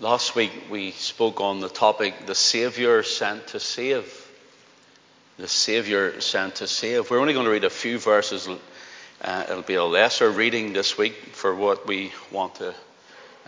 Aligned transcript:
Last 0.00 0.36
week 0.36 0.52
we 0.70 0.92
spoke 0.92 1.40
on 1.40 1.58
the 1.58 1.68
topic 1.68 2.26
the 2.26 2.34
Saviour 2.36 3.02
sent 3.02 3.48
to 3.48 3.58
save. 3.58 4.30
The 5.38 5.48
Saviour 5.48 6.20
sent 6.20 6.54
to 6.56 6.68
save. 6.68 7.10
We're 7.10 7.18
only 7.18 7.32
going 7.32 7.46
to 7.46 7.50
read 7.50 7.64
a 7.64 7.70
few 7.70 7.98
verses. 7.98 8.48
Uh, 9.20 9.44
it'll 9.50 9.62
be 9.62 9.74
a 9.74 9.84
lesser 9.84 10.30
reading 10.30 10.72
this 10.72 10.96
week 10.96 11.14
for 11.32 11.52
what 11.52 11.88
we 11.88 12.12
want 12.30 12.54
to 12.56 12.68
uh, 12.68 12.74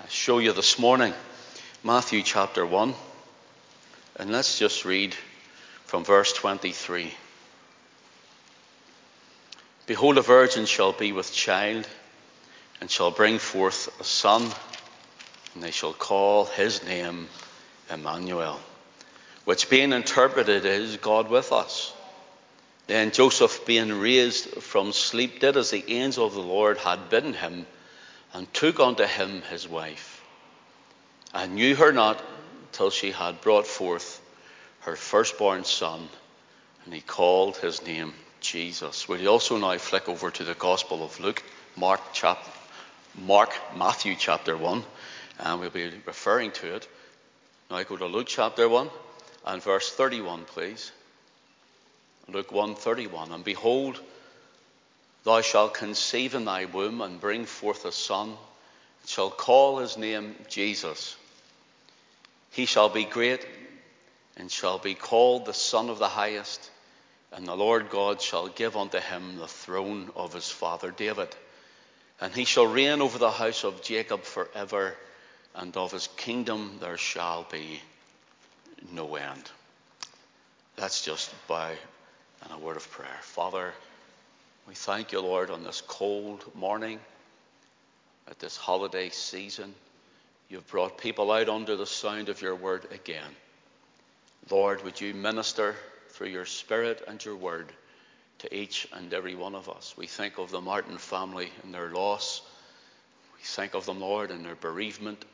show 0.09 0.41
you 0.41 0.53
this 0.53 0.77
morning. 0.77 1.15
Matthew 1.85 2.21
chapter 2.21 2.67
1. 2.67 2.95
And 4.17 4.33
let's 4.33 4.59
just 4.59 4.85
read 4.85 5.15
from 5.85 6.03
verse 6.03 6.33
23. 6.33 7.15
Behold, 9.87 10.19
a 10.19 10.23
virgin 10.23 10.67
shall 10.67 10.93
be 10.93 11.13
with 11.13 11.33
child 11.33 11.87
and 12.81 12.91
shall 12.91 13.13
bring 13.13 13.39
forth 13.39 13.89
a 14.01 14.05
son 14.05 14.51
and 15.55 15.63
they 15.63 15.71
shall 15.71 15.93
call 15.93 16.45
his 16.45 16.85
name 16.85 17.29
Emmanuel, 17.91 18.61
which 19.45 19.71
being 19.71 19.93
interpreted 19.93 20.65
is 20.65 20.97
God 20.97 21.29
with 21.29 21.53
us. 21.53 21.93
Then 22.87 23.11
Joseph, 23.11 23.67
being 23.67 24.01
raised 24.01 24.49
from 24.63 24.93
sleep, 24.93 25.41
did 25.41 25.57
as 25.57 25.71
the 25.71 25.93
angel 25.93 26.27
of 26.27 26.35
the 26.35 26.41
Lord 26.41 26.79
had 26.79 27.09
bidden 27.09 27.35
him, 27.35 27.67
and 28.33 28.53
took 28.55 28.81
unto 28.81 29.05
him 29.05 29.43
his 29.43 29.69
wife, 29.69 30.23
and 31.35 31.55
knew 31.55 31.75
her 31.77 31.93
not 31.93 32.23
till 32.73 32.91
she 32.91 33.11
had 33.11 33.41
brought 33.41 33.67
forth 33.67 34.21
her 34.81 34.97
firstborn 34.97 35.65
son, 35.65 36.09
and 36.85 36.95
he 36.95 37.01
called 37.01 37.57
his 37.57 37.85
name 37.85 38.15
Jesus. 38.41 39.09
Will 39.09 39.21
you 39.21 39.29
also 39.29 39.59
now 39.59 39.77
flick 39.79 40.09
over 40.09 40.31
to 40.31 40.45
the 40.45 40.55
Gospel 40.55 41.05
of 41.05 41.19
Luke, 41.21 41.43
Mark, 41.77 42.01
chap- 42.13 42.45
Mark 43.15 43.53
Matthew 43.77 44.17
chapter 44.17 44.57
1 44.57 44.85
and 45.41 45.61
we'll 45.61 45.71
be 45.71 45.91
referring 46.07 46.53
to 46.53 46.75
it. 46.75 46.89
Now 47.71 47.77
I 47.77 47.85
go 47.85 47.97
to 47.97 48.07
Luke 48.07 48.27
chapter 48.29 48.69
1 48.69 48.91
and 49.47 49.63
verse 49.63 49.91
31, 49.91 50.45
please. 50.45 50.93
Luke 52.29 52.51
1:31 52.51 53.33
and 53.33 53.45
behold 53.45 54.01
thou 55.25 55.41
shalt 55.41 55.75
conceive 55.75 56.35
in 56.35 56.45
thy 56.45 56.67
womb 56.67 57.01
and 57.01 57.21
bring 57.21 57.47
forth 57.47 57.85
a 57.85 57.93
son. 57.93 58.37
And 59.01 59.09
shall 59.09 59.31
call 59.31 59.79
his 59.79 59.97
name 59.97 60.37
Jesus. 60.49 61.17
He 62.51 62.67
shall 62.67 62.89
be 62.89 63.05
great 63.05 63.47
and 64.37 64.51
shall 64.51 64.79
be 64.79 64.95
called 64.95 65.47
the 65.47 65.55
son 65.55 65.89
of 65.91 65.99
the 65.99 66.09
highest. 66.09 66.71
And 67.33 67.47
the 67.47 67.57
Lord 67.57 67.91
God 67.91 68.21
shall 68.21 68.49
give 68.49 68.77
unto 68.77 68.99
him 68.99 69.39
the 69.39 69.49
throne 69.49 70.11
of 70.17 70.35
his 70.35 70.51
father 70.51 70.91
David. 70.91 71.29
And 72.21 72.35
he 72.35 72.45
shall 72.45 72.67
reign 72.67 73.01
over 73.01 73.19
the 73.19 73.31
house 73.31 73.65
of 73.65 73.83
Jacob 73.83 74.25
forever 74.25 74.97
and 75.55 75.77
of 75.77 75.93
his 75.93 76.09
kingdom 76.17 76.79
there 76.81 76.97
shall 76.97 77.47
be 77.51 77.81
no 78.93 79.17
end. 79.17 79.51
Let's 80.79 81.05
just 81.05 81.35
by 81.47 81.73
in 82.45 82.53
a 82.53 82.59
word 82.59 82.77
of 82.77 82.91
prayer. 82.91 83.19
Father, 83.23 83.73
we 84.67 84.75
thank 84.75 85.13
you, 85.13 85.21
Lord, 85.21 85.51
on 85.51 85.65
this 85.65 85.83
cold 85.87 86.45
morning, 86.55 87.01
at 88.29 88.39
this 88.39 88.57
holiday 88.57 89.11
season. 89.11 89.75
You've 90.49 90.67
brought 90.69 90.99
people 90.99 91.31
out 91.33 91.49
under 91.49 91.77
the 91.77 91.87
sound 91.87 92.29
of 92.29 92.41
your 92.41 92.55
word 92.55 92.87
again. 92.93 93.31
Lord, 94.51 94.83
would 94.85 95.01
you 95.01 95.13
minister 95.13 95.77
through 96.11 96.29
your 96.29 96.47
spirit 96.47 97.03
and 97.07 97.23
your 97.25 97.37
word 97.37 97.73
to 98.39 98.57
each 98.57 98.89
and 98.93 99.13
every 99.13 99.35
one 99.35 99.55
of 99.55 99.69
us? 99.69 99.95
We 99.97 100.07
think 100.07 100.39
of 100.39 100.51
the 100.51 100.61
Martin 100.61 100.99
family 100.99 101.51
and 101.63 101.75
their 101.75 101.91
loss. 101.91 102.43
We 103.37 103.43
think 103.43 103.75
of 103.75 103.87
them, 103.87 104.01
Lord, 104.01 104.31
and 104.31 104.45
their 104.45 104.55
bereavement 104.55 105.25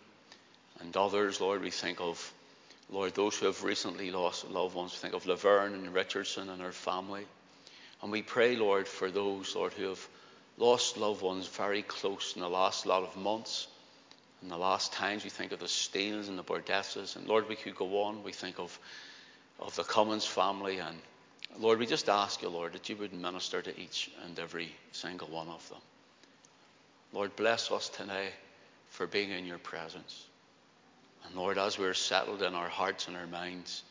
and 0.81 0.97
others, 0.97 1.41
Lord, 1.41 1.63
we 1.63 1.71
think 1.71 2.01
of, 2.01 2.33
Lord, 2.91 3.15
those 3.15 3.37
who 3.37 3.47
have 3.47 3.63
recently 3.65 4.11
lost 4.11 4.49
loved 4.49 4.75
ones. 4.75 4.93
We 4.93 4.99
think 4.99 5.15
of 5.15 5.27
Laverne 5.27 5.75
and 5.75 5.95
Richardson 5.95 6.49
and 6.49 6.61
her 6.63 6.73
family. 6.73 7.25
And 8.03 8.13
we 8.13 8.23
pray, 8.23 8.57
Lord, 8.57 8.87
for 8.87 9.11
those, 9.11 9.55
Lord, 9.57 9.73
who 9.73 9.89
have 9.89 10.09
lost 10.59 10.97
loved 10.97 11.23
ones 11.23 11.47
very 11.47 11.83
close 11.83 12.35
in 12.35 12.43
the 12.43 12.49
last 12.49 12.87
lot 12.87 13.03
of 13.03 13.17
months. 13.17 13.69
In 14.43 14.49
the 14.49 14.59
last 14.59 14.93
times, 14.93 15.25
we 15.25 15.31
think 15.31 15.53
of 15.53 15.61
the 15.61 15.69
Steels 15.69 16.29
and 16.29 16.39
the 16.39 16.45
Bordesses. 16.45 17.17
And 17.17 17.27
Lord, 17.27 17.49
we 17.49 17.57
could 17.57 17.75
go 17.75 18.03
on. 18.03 18.23
We 18.23 18.33
think 18.33 18.59
of, 18.59 18.79
of 19.59 19.75
the 19.77 19.83
Cummins 19.83 20.27
family. 20.27 20.79
And 20.79 20.97
Lord, 21.59 21.79
we 21.79 21.87
just 21.87 22.09
ask 22.09 22.43
you, 22.43 22.49
Lord, 22.49 22.75
that 22.75 22.89
you 22.89 22.97
would 22.97 23.15
minister 23.15 23.63
to 23.63 23.81
each 23.81 24.11
and 24.25 24.39
every 24.39 24.71
single 24.93 25.29
one 25.29 25.49
of 25.49 25.67
them. 25.71 25.79
Lord, 27.13 27.35
bless 27.35 27.71
us 27.71 27.89
today 27.89 28.29
for 28.91 29.07
being 29.07 29.31
in 29.31 29.47
your 29.47 29.59
presence. 29.59 30.27
And 31.27 31.37
Lord, 31.37 31.59
as 31.59 31.79
we're 31.79 31.95
settled 31.95 32.43
in 32.43 32.55
our 32.55 32.69
hearts 32.69 33.09
and 33.09 33.17
our 33.17 33.27
minds, 33.27 33.83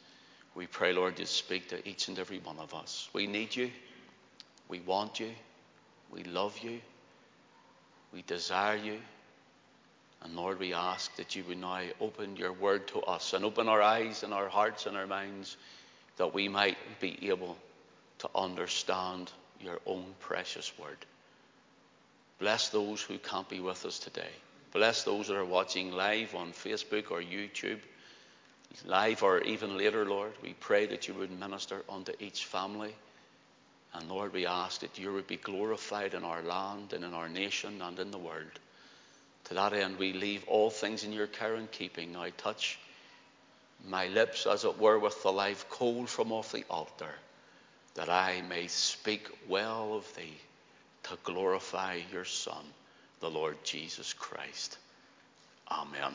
we 0.55 0.67
pray, 0.67 0.93
Lord, 0.93 1.19
you 1.19 1.25
speak 1.25 1.69
to 1.69 1.87
each 1.87 2.07
and 2.07 2.17
every 2.17 2.39
one 2.39 2.59
of 2.59 2.73
us. 2.73 3.09
We 3.13 3.27
need 3.27 3.55
you. 3.55 3.71
We 4.69 4.79
want 4.79 5.19
you. 5.19 5.31
We 6.11 6.23
love 6.23 6.57
you. 6.59 6.79
We 8.13 8.21
desire 8.21 8.77
you. 8.77 8.99
And 10.23 10.35
Lord, 10.35 10.59
we 10.59 10.73
ask 10.73 11.15
that 11.17 11.35
you 11.35 11.43
would 11.47 11.59
now 11.59 11.81
open 11.99 12.37
your 12.37 12.53
word 12.53 12.87
to 12.89 13.01
us 13.01 13.33
and 13.33 13.43
open 13.43 13.67
our 13.67 13.81
eyes 13.81 14.23
and 14.23 14.33
our 14.33 14.47
hearts 14.47 14.85
and 14.85 14.95
our 14.95 15.05
minds 15.05 15.57
that 16.17 16.33
we 16.33 16.47
might 16.47 16.77
be 16.99 17.27
able 17.29 17.57
to 18.19 18.29
understand 18.33 19.31
your 19.59 19.79
own 19.85 20.05
precious 20.19 20.71
word. 20.79 20.97
Bless 22.39 22.69
those 22.69 23.01
who 23.01 23.17
can't 23.17 23.47
be 23.49 23.59
with 23.59 23.85
us 23.85 23.99
today. 23.99 24.31
Bless 24.75 25.03
those 25.03 25.29
that 25.29 25.37
are 25.37 25.45
watching 25.45 25.93
live 25.93 26.35
on 26.35 26.51
Facebook 26.51 27.09
or 27.09 27.21
YouTube, 27.21 27.79
live 28.83 29.23
or 29.23 29.39
even 29.39 29.77
later, 29.77 30.03
Lord. 30.05 30.33
We 30.43 30.51
pray 30.51 30.85
that 30.87 31.07
you 31.07 31.13
would 31.13 31.31
minister 31.39 31.81
unto 31.87 32.11
each 32.19 32.43
family. 32.43 32.93
And 33.93 34.09
Lord, 34.09 34.33
we 34.33 34.45
ask 34.45 34.81
that 34.81 34.99
you 34.99 35.13
would 35.13 35.27
be 35.27 35.37
glorified 35.37 36.13
in 36.13 36.25
our 36.25 36.41
land 36.41 36.91
and 36.91 37.05
in 37.05 37.13
our 37.13 37.29
nation 37.29 37.81
and 37.81 37.97
in 37.97 38.11
the 38.11 38.17
world. 38.17 38.59
To 39.45 39.53
that 39.53 39.71
end, 39.71 39.97
we 39.97 40.11
leave 40.11 40.43
all 40.45 40.69
things 40.69 41.05
in 41.05 41.13
your 41.13 41.27
care 41.27 41.55
and 41.55 41.71
keeping. 41.71 42.11
Now 42.11 42.25
touch 42.35 42.77
my 43.87 44.07
lips, 44.07 44.45
as 44.45 44.65
it 44.65 44.77
were, 44.77 44.99
with 44.99 45.23
the 45.23 45.31
live 45.31 45.69
coal 45.69 46.05
from 46.05 46.33
off 46.33 46.51
the 46.51 46.65
altar, 46.69 47.15
that 47.93 48.09
I 48.09 48.41
may 48.49 48.67
speak 48.67 49.29
well 49.47 49.93
of 49.93 50.15
thee 50.17 50.35
to 51.03 51.17
glorify 51.23 52.01
your 52.11 52.25
Son 52.25 52.65
the 53.19 53.29
Lord 53.29 53.57
Jesus 53.63 54.13
Christ. 54.13 54.77
Amen. 55.69 56.13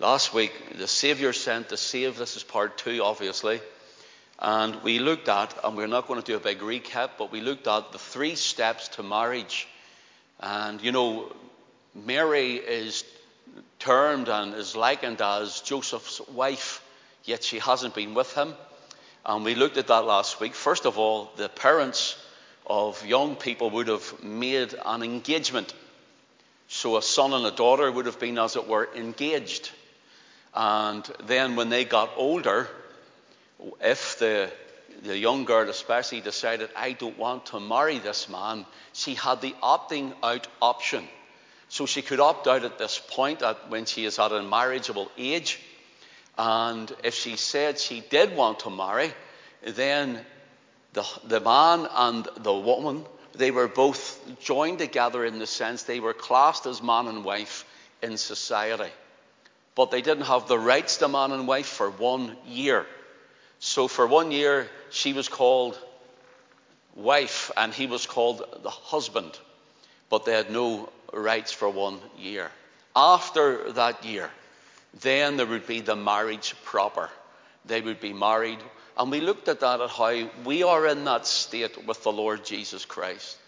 Last 0.00 0.32
week, 0.32 0.52
the 0.78 0.86
Saviour 0.86 1.32
sent 1.32 1.70
to 1.70 1.76
save. 1.76 2.16
This 2.16 2.36
is 2.36 2.44
part 2.44 2.78
two, 2.78 3.02
obviously. 3.02 3.60
And 4.38 4.82
we 4.84 5.00
looked 5.00 5.28
at, 5.28 5.52
and 5.64 5.76
we're 5.76 5.88
not 5.88 6.06
going 6.06 6.20
to 6.22 6.26
do 6.26 6.36
a 6.36 6.40
big 6.40 6.60
recap, 6.60 7.10
but 7.18 7.32
we 7.32 7.40
looked 7.40 7.66
at 7.66 7.90
the 7.90 7.98
three 7.98 8.36
steps 8.36 8.88
to 8.88 9.02
marriage. 9.02 9.66
And, 10.38 10.80
you 10.80 10.92
know, 10.92 11.32
Mary 11.94 12.54
is 12.54 13.02
termed 13.80 14.28
and 14.28 14.54
is 14.54 14.76
likened 14.76 15.20
as 15.20 15.60
Joseph's 15.62 16.20
wife, 16.28 16.84
yet 17.24 17.42
she 17.42 17.58
hasn't 17.58 17.94
been 17.96 18.14
with 18.14 18.32
him. 18.34 18.54
And 19.26 19.44
we 19.44 19.56
looked 19.56 19.76
at 19.76 19.88
that 19.88 20.04
last 20.04 20.38
week. 20.40 20.54
First 20.54 20.86
of 20.86 20.96
all, 20.96 21.32
the 21.36 21.48
parents 21.48 22.16
of 22.68 23.04
young 23.06 23.36
people 23.36 23.70
would 23.70 23.88
have 23.88 24.22
made 24.22 24.74
an 24.84 25.02
engagement. 25.02 25.72
So 26.68 26.96
a 26.96 27.02
son 27.02 27.32
and 27.32 27.46
a 27.46 27.50
daughter 27.50 27.90
would 27.90 28.06
have 28.06 28.20
been, 28.20 28.38
as 28.38 28.56
it 28.56 28.68
were, 28.68 28.88
engaged. 28.94 29.70
And 30.54 31.04
then 31.24 31.56
when 31.56 31.70
they 31.70 31.84
got 31.84 32.10
older, 32.16 32.68
if 33.80 34.18
the, 34.18 34.50
the 35.02 35.16
young 35.16 35.44
girl 35.44 35.68
especially 35.68 36.20
decided, 36.20 36.68
I 36.76 36.92
don't 36.92 37.18
want 37.18 37.46
to 37.46 37.60
marry 37.60 37.98
this 37.98 38.28
man, 38.28 38.66
she 38.92 39.14
had 39.14 39.40
the 39.40 39.54
opting 39.62 40.12
out 40.22 40.46
option. 40.60 41.06
So 41.70 41.86
she 41.86 42.02
could 42.02 42.20
opt 42.20 42.46
out 42.46 42.64
at 42.64 42.78
this 42.78 43.00
point 43.10 43.42
at, 43.42 43.70
when 43.70 43.84
she 43.84 44.04
is 44.04 44.18
at 44.18 44.32
a 44.32 44.42
marriageable 44.42 45.10
age. 45.16 45.60
And 46.36 46.90
if 47.02 47.14
she 47.14 47.36
said 47.36 47.78
she 47.78 48.00
did 48.00 48.36
want 48.36 48.60
to 48.60 48.70
marry, 48.70 49.12
then 49.62 50.24
the, 50.92 51.04
the 51.24 51.40
man 51.40 51.86
and 51.92 52.28
the 52.38 52.54
woman, 52.54 53.04
they 53.34 53.50
were 53.50 53.68
both 53.68 54.20
joined 54.40 54.78
together 54.78 55.24
in 55.24 55.38
the 55.38 55.46
sense 55.46 55.82
they 55.82 56.00
were 56.00 56.14
classed 56.14 56.66
as 56.66 56.82
man 56.82 57.06
and 57.06 57.24
wife 57.24 57.64
in 58.02 58.16
society. 58.16 58.90
But 59.74 59.90
they 59.90 60.02
didn't 60.02 60.24
have 60.24 60.48
the 60.48 60.58
rights 60.58 60.96
to 60.98 61.08
man 61.08 61.32
and 61.32 61.46
wife 61.46 61.66
for 61.66 61.90
one 61.90 62.36
year. 62.46 62.86
So 63.60 63.86
for 63.88 64.06
one 64.06 64.32
year, 64.32 64.68
she 64.90 65.12
was 65.12 65.28
called 65.28 65.78
wife 66.94 67.50
and 67.56 67.72
he 67.72 67.86
was 67.86 68.06
called 68.06 68.44
the 68.62 68.70
husband. 68.70 69.38
But 70.10 70.24
they 70.24 70.32
had 70.32 70.50
no 70.50 70.88
rights 71.12 71.52
for 71.52 71.68
one 71.68 72.00
year. 72.18 72.50
After 72.96 73.72
that 73.72 74.04
year, 74.04 74.30
then 75.00 75.36
there 75.36 75.46
would 75.46 75.66
be 75.66 75.80
the 75.80 75.96
marriage 75.96 76.54
proper. 76.64 77.10
They 77.64 77.80
would 77.80 78.00
be 78.00 78.12
married 78.12 78.58
and 78.98 79.10
we 79.10 79.20
looked 79.20 79.48
at 79.48 79.60
that, 79.60 79.80
at 79.80 79.90
how 79.90 80.28
we 80.44 80.62
are 80.62 80.86
in 80.86 81.04
that 81.04 81.26
state 81.26 81.86
with 81.86 82.02
the 82.02 82.12
Lord 82.12 82.44
Jesus 82.44 82.84
Christ. 82.84 83.38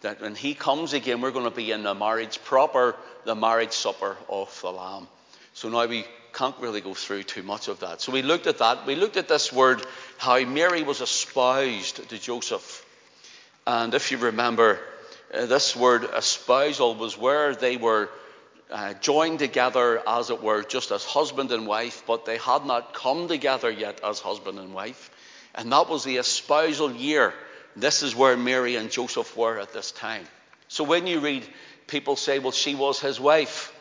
That 0.00 0.20
when 0.20 0.34
He 0.34 0.54
comes 0.54 0.92
again, 0.92 1.20
we're 1.20 1.30
going 1.30 1.44
to 1.44 1.50
be 1.50 1.72
in 1.72 1.82
the 1.82 1.94
marriage 1.94 2.42
proper, 2.44 2.96
the 3.24 3.34
marriage 3.34 3.72
supper 3.72 4.16
of 4.28 4.58
the 4.62 4.72
Lamb. 4.72 5.06
So 5.52 5.68
now 5.68 5.86
we 5.86 6.04
can't 6.32 6.58
really 6.58 6.80
go 6.80 6.94
through 6.94 7.22
too 7.24 7.42
much 7.42 7.68
of 7.68 7.80
that. 7.80 8.00
So 8.00 8.12
we 8.12 8.22
looked 8.22 8.46
at 8.46 8.58
that. 8.58 8.86
We 8.86 8.96
looked 8.96 9.16
at 9.16 9.28
this 9.28 9.52
word, 9.52 9.84
how 10.18 10.40
Mary 10.40 10.82
was 10.82 11.00
espoused 11.00 12.08
to 12.08 12.18
Joseph. 12.18 12.84
And 13.66 13.94
if 13.94 14.10
you 14.10 14.18
remember, 14.18 14.80
uh, 15.32 15.46
this 15.46 15.76
word 15.76 16.04
espousal 16.16 16.94
was 16.96 17.16
where 17.16 17.54
they 17.54 17.76
were 17.76 18.08
uh, 18.74 18.92
joined 18.94 19.38
together, 19.38 20.02
as 20.04 20.30
it 20.30 20.42
were, 20.42 20.64
just 20.64 20.90
as 20.90 21.04
husband 21.04 21.52
and 21.52 21.64
wife, 21.64 22.02
but 22.08 22.24
they 22.24 22.38
had 22.38 22.66
not 22.66 22.92
come 22.92 23.28
together 23.28 23.70
yet 23.70 24.00
as 24.02 24.18
husband 24.18 24.58
and 24.58 24.74
wife. 24.74 25.12
And 25.54 25.70
that 25.70 25.88
was 25.88 26.02
the 26.02 26.16
espousal 26.16 26.90
year. 26.90 27.32
This 27.76 28.02
is 28.02 28.16
where 28.16 28.36
Mary 28.36 28.74
and 28.74 28.90
Joseph 28.90 29.36
were 29.36 29.60
at 29.60 29.72
this 29.72 29.92
time. 29.92 30.24
So 30.66 30.82
when 30.82 31.06
you 31.06 31.20
read 31.20 31.46
people 31.86 32.16
say, 32.16 32.40
well, 32.40 32.50
she 32.50 32.74
was 32.74 32.98
his 32.98 33.20
wife. 33.20 33.72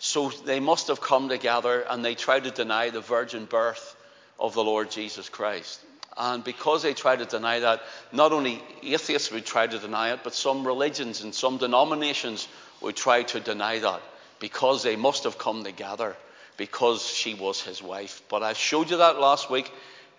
So 0.00 0.28
they 0.28 0.60
must 0.60 0.88
have 0.88 1.00
come 1.00 1.30
together 1.30 1.80
and 1.88 2.04
they 2.04 2.14
try 2.14 2.38
to 2.38 2.50
deny 2.50 2.90
the 2.90 3.00
virgin 3.00 3.46
birth 3.46 3.96
of 4.38 4.52
the 4.52 4.62
Lord 4.62 4.90
Jesus 4.90 5.30
Christ. 5.30 5.80
And 6.14 6.44
because 6.44 6.82
they 6.82 6.92
try 6.92 7.16
to 7.16 7.24
deny 7.24 7.60
that, 7.60 7.80
not 8.12 8.32
only 8.32 8.62
atheists 8.82 9.30
would 9.30 9.46
try 9.46 9.66
to 9.66 9.78
deny 9.78 10.12
it, 10.12 10.20
but 10.22 10.34
some 10.34 10.66
religions 10.66 11.22
and 11.22 11.34
some 11.34 11.56
denominations 11.56 12.46
would 12.82 12.96
try 12.96 13.22
to 13.22 13.40
deny 13.40 13.78
that 13.78 14.02
because 14.38 14.82
they 14.82 14.96
must 14.96 15.24
have 15.24 15.38
come 15.38 15.64
together 15.64 16.16
because 16.56 17.06
she 17.06 17.34
was 17.34 17.60
his 17.60 17.82
wife. 17.82 18.22
But 18.28 18.42
I 18.42 18.52
showed 18.52 18.90
you 18.90 18.98
that 18.98 19.18
last 19.18 19.50
week 19.50 19.70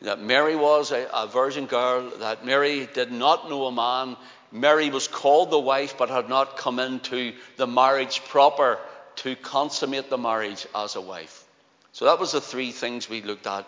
that 0.01 0.21
Mary 0.21 0.55
was 0.55 0.91
a, 0.91 1.07
a 1.13 1.27
virgin 1.27 1.65
girl, 1.65 2.09
that 2.19 2.45
Mary 2.45 2.87
did 2.93 3.11
not 3.11 3.49
know 3.49 3.65
a 3.65 3.71
man. 3.71 4.15
Mary 4.51 4.89
was 4.89 5.07
called 5.07 5.51
the 5.51 5.59
wife 5.59 5.97
but 5.97 6.09
had 6.09 6.29
not 6.29 6.57
come 6.57 6.79
into 6.79 7.33
the 7.57 7.67
marriage 7.67 8.23
proper 8.25 8.79
to 9.17 9.35
consummate 9.35 10.09
the 10.09 10.17
marriage 10.17 10.67
as 10.75 10.95
a 10.95 11.01
wife. 11.01 11.43
So 11.91 12.05
that 12.05 12.19
was 12.19 12.31
the 12.31 12.41
three 12.41 12.71
things 12.71 13.09
we 13.09 13.21
looked 13.23 13.47
at 13.47 13.67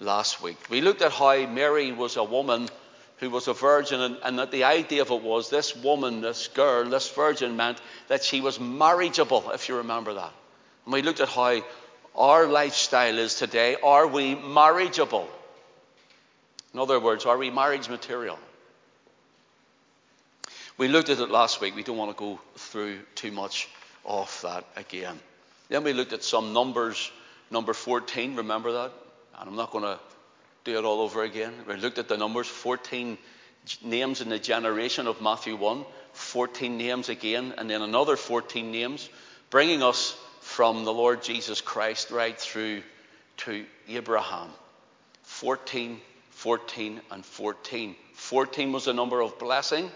last 0.00 0.42
week. 0.42 0.56
We 0.70 0.80
looked 0.80 1.02
at 1.02 1.12
how 1.12 1.46
Mary 1.46 1.92
was 1.92 2.16
a 2.16 2.24
woman 2.24 2.68
who 3.18 3.30
was 3.30 3.48
a 3.48 3.54
virgin, 3.54 4.00
and, 4.00 4.18
and, 4.22 4.38
that 4.38 4.50
the 4.50 4.64
idea 4.64 5.02
of 5.02 5.10
it 5.10 5.22
was 5.22 5.48
this 5.48 5.74
woman, 5.74 6.20
this 6.20 6.48
girl, 6.48 6.84
this 6.84 7.08
virgin 7.10 7.56
meant 7.56 7.80
that 8.08 8.22
she 8.22 8.40
was 8.40 8.60
marriageable, 8.60 9.50
if 9.52 9.68
you 9.68 9.76
remember 9.76 10.14
that. 10.14 10.32
And 10.84 10.92
we 10.92 11.02
looked 11.02 11.20
at 11.20 11.28
how 11.28 11.62
our 12.14 12.46
lifestyle 12.46 13.18
is 13.18 13.34
today. 13.34 13.76
Are 13.82 14.06
we 14.06 14.34
marriageable? 14.34 15.28
In 16.74 16.80
other 16.80 17.00
words, 17.00 17.24
are 17.24 17.38
we 17.38 17.50
marriage 17.50 17.88
material? 17.88 18.38
We 20.78 20.88
looked 20.88 21.08
at 21.08 21.18
it 21.18 21.30
last 21.30 21.60
week. 21.62 21.74
We 21.74 21.82
don't 21.82 21.96
want 21.96 22.14
to 22.14 22.20
go 22.22 22.38
through 22.56 22.98
too 23.14 23.32
much 23.32 23.68
of 24.04 24.38
that 24.42 24.64
again. 24.76 25.18
Then 25.70 25.84
we 25.84 25.94
looked 25.94 26.12
at 26.12 26.22
some 26.22 26.52
numbers. 26.52 27.10
Number 27.50 27.72
14, 27.72 28.36
remember 28.36 28.72
that? 28.72 28.92
And 29.38 29.48
I'm 29.48 29.56
not 29.56 29.70
going 29.70 29.84
to 29.84 29.98
do 30.66 30.76
it 30.76 30.84
all 30.84 31.00
over 31.00 31.22
again. 31.22 31.54
We 31.68 31.76
looked 31.76 31.98
at 31.98 32.08
the 32.08 32.16
numbers 32.16 32.48
14 32.48 33.16
names 33.84 34.20
in 34.20 34.28
the 34.28 34.38
generation 34.38 35.06
of 35.06 35.22
Matthew 35.22 35.54
1, 35.54 35.84
14 36.12 36.76
names 36.76 37.08
again, 37.08 37.54
and 37.56 37.70
then 37.70 37.82
another 37.82 38.16
14 38.16 38.72
names, 38.72 39.08
bringing 39.48 39.84
us 39.84 40.18
from 40.40 40.84
the 40.84 40.92
Lord 40.92 41.22
Jesus 41.22 41.60
Christ 41.60 42.10
right 42.10 42.36
through 42.36 42.82
to 43.38 43.64
Abraham. 43.88 44.48
14, 45.22 46.00
14, 46.30 47.00
and 47.12 47.24
14. 47.24 47.96
14 48.14 48.72
was 48.72 48.86
the 48.86 48.92
number 48.92 49.20
of 49.20 49.38
blessing, 49.38 49.88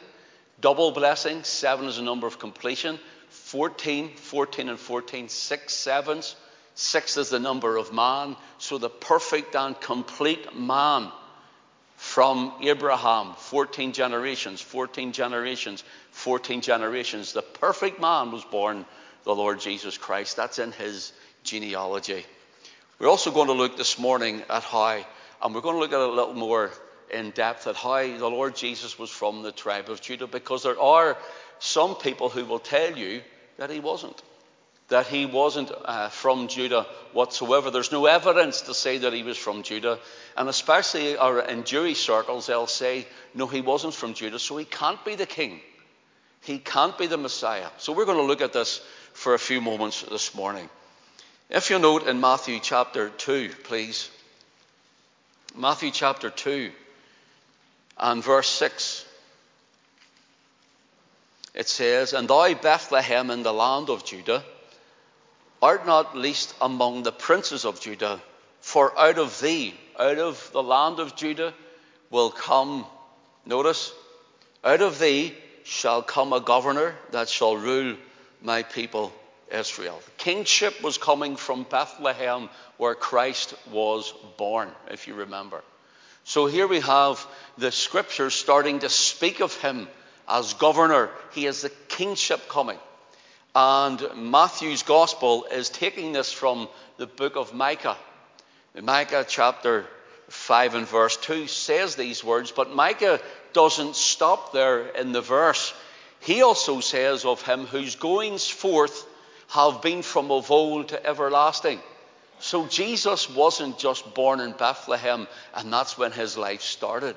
double 0.60 0.92
blessing. 0.92 1.42
Seven 1.42 1.86
is 1.86 1.96
the 1.96 2.02
number 2.02 2.28
of 2.28 2.38
completion. 2.38 3.00
14, 3.30 4.14
14, 4.14 4.68
and 4.68 4.78
14, 4.78 5.28
six 5.28 5.74
sevens. 5.74 6.36
Six 6.80 7.18
is 7.18 7.28
the 7.28 7.38
number 7.38 7.76
of 7.76 7.92
man. 7.92 8.36
So 8.56 8.78
the 8.78 8.88
perfect 8.88 9.54
and 9.54 9.78
complete 9.78 10.56
man 10.56 11.12
from 11.96 12.54
Abraham, 12.62 13.34
14 13.36 13.92
generations, 13.92 14.62
14 14.62 15.12
generations, 15.12 15.84
14 16.12 16.62
generations. 16.62 17.34
The 17.34 17.42
perfect 17.42 18.00
man 18.00 18.32
was 18.32 18.42
born, 18.44 18.86
the 19.24 19.34
Lord 19.34 19.60
Jesus 19.60 19.98
Christ. 19.98 20.38
That's 20.38 20.58
in 20.58 20.72
his 20.72 21.12
genealogy. 21.44 22.24
We're 22.98 23.10
also 23.10 23.30
going 23.30 23.48
to 23.48 23.52
look 23.52 23.76
this 23.76 23.98
morning 23.98 24.42
at 24.48 24.62
how, 24.62 25.04
and 25.42 25.54
we're 25.54 25.60
going 25.60 25.74
to 25.74 25.80
look 25.80 25.92
at 25.92 26.00
it 26.00 26.08
a 26.08 26.12
little 26.12 26.32
more 26.32 26.70
in 27.12 27.28
depth, 27.32 27.66
at 27.66 27.76
how 27.76 28.00
the 28.00 28.30
Lord 28.30 28.56
Jesus 28.56 28.98
was 28.98 29.10
from 29.10 29.42
the 29.42 29.52
tribe 29.52 29.90
of 29.90 30.00
Judah, 30.00 30.26
because 30.26 30.62
there 30.62 30.80
are 30.80 31.18
some 31.58 31.96
people 31.96 32.30
who 32.30 32.46
will 32.46 32.58
tell 32.58 32.96
you 32.96 33.20
that 33.58 33.68
he 33.68 33.80
wasn't 33.80 34.22
that 34.90 35.06
he 35.06 35.24
wasn't 35.24 35.70
uh, 35.84 36.08
from 36.08 36.48
Judah 36.48 36.84
whatsoever. 37.12 37.70
There's 37.70 37.92
no 37.92 38.06
evidence 38.06 38.62
to 38.62 38.74
say 38.74 38.98
that 38.98 39.12
he 39.12 39.22
was 39.22 39.38
from 39.38 39.62
Judah. 39.62 39.98
And 40.36 40.48
especially 40.48 41.16
in 41.48 41.64
Jewish 41.64 42.00
circles, 42.00 42.46
they'll 42.46 42.66
say, 42.66 43.06
no, 43.34 43.46
he 43.46 43.60
wasn't 43.60 43.94
from 43.94 44.14
Judah, 44.14 44.38
so 44.38 44.56
he 44.56 44.64
can't 44.64 45.02
be 45.04 45.14
the 45.14 45.26
king. 45.26 45.60
He 46.42 46.58
can't 46.58 46.96
be 46.98 47.06
the 47.06 47.16
Messiah. 47.16 47.68
So 47.78 47.92
we're 47.92 48.04
going 48.04 48.18
to 48.18 48.24
look 48.24 48.42
at 48.42 48.52
this 48.52 48.80
for 49.12 49.34
a 49.34 49.38
few 49.38 49.60
moments 49.60 50.02
this 50.02 50.34
morning. 50.34 50.68
If 51.48 51.70
you 51.70 51.78
note 51.78 52.06
in 52.06 52.20
Matthew 52.20 52.58
chapter 52.60 53.10
2, 53.10 53.50
please. 53.64 54.10
Matthew 55.56 55.90
chapter 55.92 56.30
2 56.30 56.70
and 57.98 58.24
verse 58.24 58.48
6. 58.48 59.04
It 61.54 61.68
says, 61.68 62.12
And 62.12 62.28
thou, 62.28 62.54
Bethlehem, 62.54 63.30
in 63.30 63.42
the 63.42 63.52
land 63.52 63.90
of 63.90 64.04
Judah, 64.04 64.42
art 65.62 65.86
not 65.86 66.16
least 66.16 66.54
among 66.60 67.02
the 67.02 67.12
princes 67.12 67.64
of 67.64 67.80
Judah, 67.80 68.20
for 68.60 68.98
out 68.98 69.18
of 69.18 69.40
thee, 69.40 69.74
out 69.98 70.18
of 70.18 70.50
the 70.52 70.62
land 70.62 71.00
of 71.00 71.16
Judah, 71.16 71.54
will 72.10 72.30
come, 72.30 72.86
notice, 73.46 73.92
out 74.64 74.80
of 74.80 74.98
thee 74.98 75.34
shall 75.64 76.02
come 76.02 76.32
a 76.32 76.40
governor 76.40 76.94
that 77.12 77.28
shall 77.28 77.56
rule 77.56 77.96
my 78.42 78.62
people 78.62 79.12
Israel. 79.50 80.00
Kingship 80.16 80.82
was 80.82 80.98
coming 80.98 81.36
from 81.36 81.64
Bethlehem, 81.64 82.48
where 82.76 82.94
Christ 82.94 83.54
was 83.70 84.12
born, 84.36 84.70
if 84.90 85.08
you 85.08 85.14
remember. 85.14 85.62
So 86.24 86.46
here 86.46 86.66
we 86.66 86.80
have 86.80 87.26
the 87.58 87.72
scriptures 87.72 88.34
starting 88.34 88.80
to 88.80 88.88
speak 88.88 89.40
of 89.40 89.54
him 89.56 89.88
as 90.28 90.54
governor. 90.54 91.10
He 91.32 91.44
has 91.44 91.62
the 91.62 91.70
kingship 91.88 92.48
coming. 92.48 92.78
And 93.54 94.00
Matthew's 94.16 94.84
gospel 94.84 95.46
is 95.50 95.70
taking 95.70 96.12
this 96.12 96.32
from 96.32 96.68
the 96.98 97.06
book 97.06 97.36
of 97.36 97.52
Micah. 97.52 97.96
Micah 98.80 99.24
chapter 99.26 99.86
5 100.28 100.74
and 100.76 100.86
verse 100.86 101.16
2 101.16 101.48
says 101.48 101.96
these 101.96 102.22
words, 102.22 102.52
but 102.52 102.72
Micah 102.72 103.20
doesn't 103.52 103.96
stop 103.96 104.52
there 104.52 104.86
in 104.86 105.10
the 105.10 105.20
verse. 105.20 105.74
He 106.20 106.42
also 106.42 106.80
says 106.80 107.24
of 107.24 107.42
him 107.42 107.66
whose 107.66 107.96
goings 107.96 108.48
forth 108.48 109.06
have 109.48 109.82
been 109.82 110.02
from 110.02 110.30
of 110.30 110.52
old 110.52 110.88
to 110.88 111.04
everlasting. 111.04 111.80
So 112.38 112.66
Jesus 112.66 113.28
wasn't 113.28 113.78
just 113.78 114.14
born 114.14 114.38
in 114.38 114.52
Bethlehem 114.52 115.26
and 115.54 115.72
that's 115.72 115.98
when 115.98 116.12
his 116.12 116.38
life 116.38 116.62
started, 116.62 117.16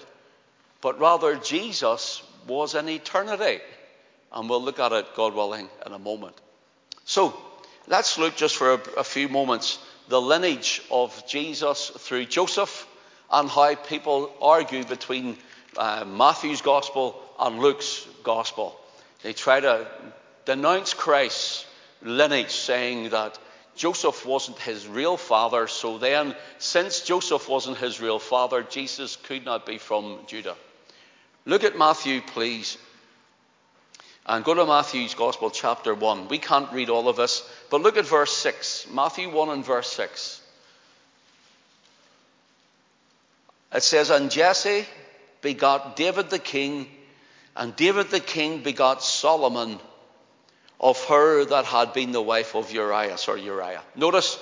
but 0.81 0.99
rather 0.99 1.35
Jesus 1.35 2.23
was 2.47 2.73
in 2.73 2.89
eternity. 2.89 3.61
And 4.33 4.49
we'll 4.49 4.63
look 4.63 4.79
at 4.79 4.91
it, 4.91 5.15
God 5.15 5.33
willing, 5.33 5.69
in 5.85 5.91
a 5.93 5.99
moment. 5.99 6.35
So, 7.05 7.37
let's 7.87 8.17
look 8.17 8.35
just 8.35 8.55
for 8.55 8.73
a, 8.73 8.81
a 8.97 9.03
few 9.03 9.29
moments 9.29 9.79
the 10.09 10.21
lineage 10.21 10.81
of 10.91 11.25
Jesus 11.27 11.89
through 11.89 12.25
Joseph 12.25 12.87
and 13.31 13.49
how 13.49 13.75
people 13.75 14.31
argue 14.41 14.83
between 14.83 15.37
uh, 15.77 16.05
Matthew's 16.05 16.61
gospel 16.61 17.19
and 17.39 17.59
Luke's 17.59 18.05
gospel. 18.23 18.77
They 19.23 19.33
try 19.33 19.59
to 19.59 19.87
denounce 20.45 20.93
Christ's 20.93 21.65
lineage, 22.01 22.51
saying 22.51 23.09
that 23.09 23.39
Joseph 23.75 24.25
wasn't 24.25 24.59
his 24.59 24.87
real 24.87 25.17
father, 25.17 25.67
so 25.67 25.97
then, 25.97 26.35
since 26.59 27.01
Joseph 27.01 27.49
wasn't 27.49 27.77
his 27.77 27.99
real 27.99 28.19
father, 28.19 28.61
Jesus 28.61 29.15
could 29.15 29.45
not 29.45 29.65
be 29.65 29.77
from 29.77 30.19
Judah. 30.27 30.55
Look 31.45 31.63
at 31.63 31.77
Matthew, 31.77 32.21
please, 32.21 32.77
and 34.25 34.43
go 34.43 34.53
to 34.53 34.65
Matthew's 34.65 35.15
Gospel, 35.15 35.49
chapter 35.49 35.93
1. 35.93 36.29
We 36.29 36.37
can't 36.37 36.71
read 36.71 36.89
all 36.89 37.09
of 37.09 37.17
this, 37.17 37.47
but 37.69 37.81
look 37.81 37.97
at 37.97 38.05
verse 38.05 38.35
6. 38.37 38.87
Matthew 38.91 39.29
1 39.29 39.49
and 39.49 39.65
verse 39.65 39.91
6. 39.91 40.41
It 43.73 43.83
says, 43.83 44.09
And 44.09 44.31
Jesse 44.31 44.85
begot 45.41 45.95
David 45.95 46.29
the 46.29 46.39
king, 46.39 46.87
and 47.55 47.75
David 47.75 48.11
the 48.11 48.19
king 48.19 48.63
begot 48.63 49.03
Solomon 49.03 49.79
of 50.79 51.03
her 51.05 51.45
that 51.45 51.65
had 51.65 51.93
been 51.93 52.11
the 52.11 52.21
wife 52.21 52.55
of 52.55 52.71
Urias, 52.71 53.27
or 53.27 53.37
Uriah. 53.37 53.81
Notice 53.95 54.39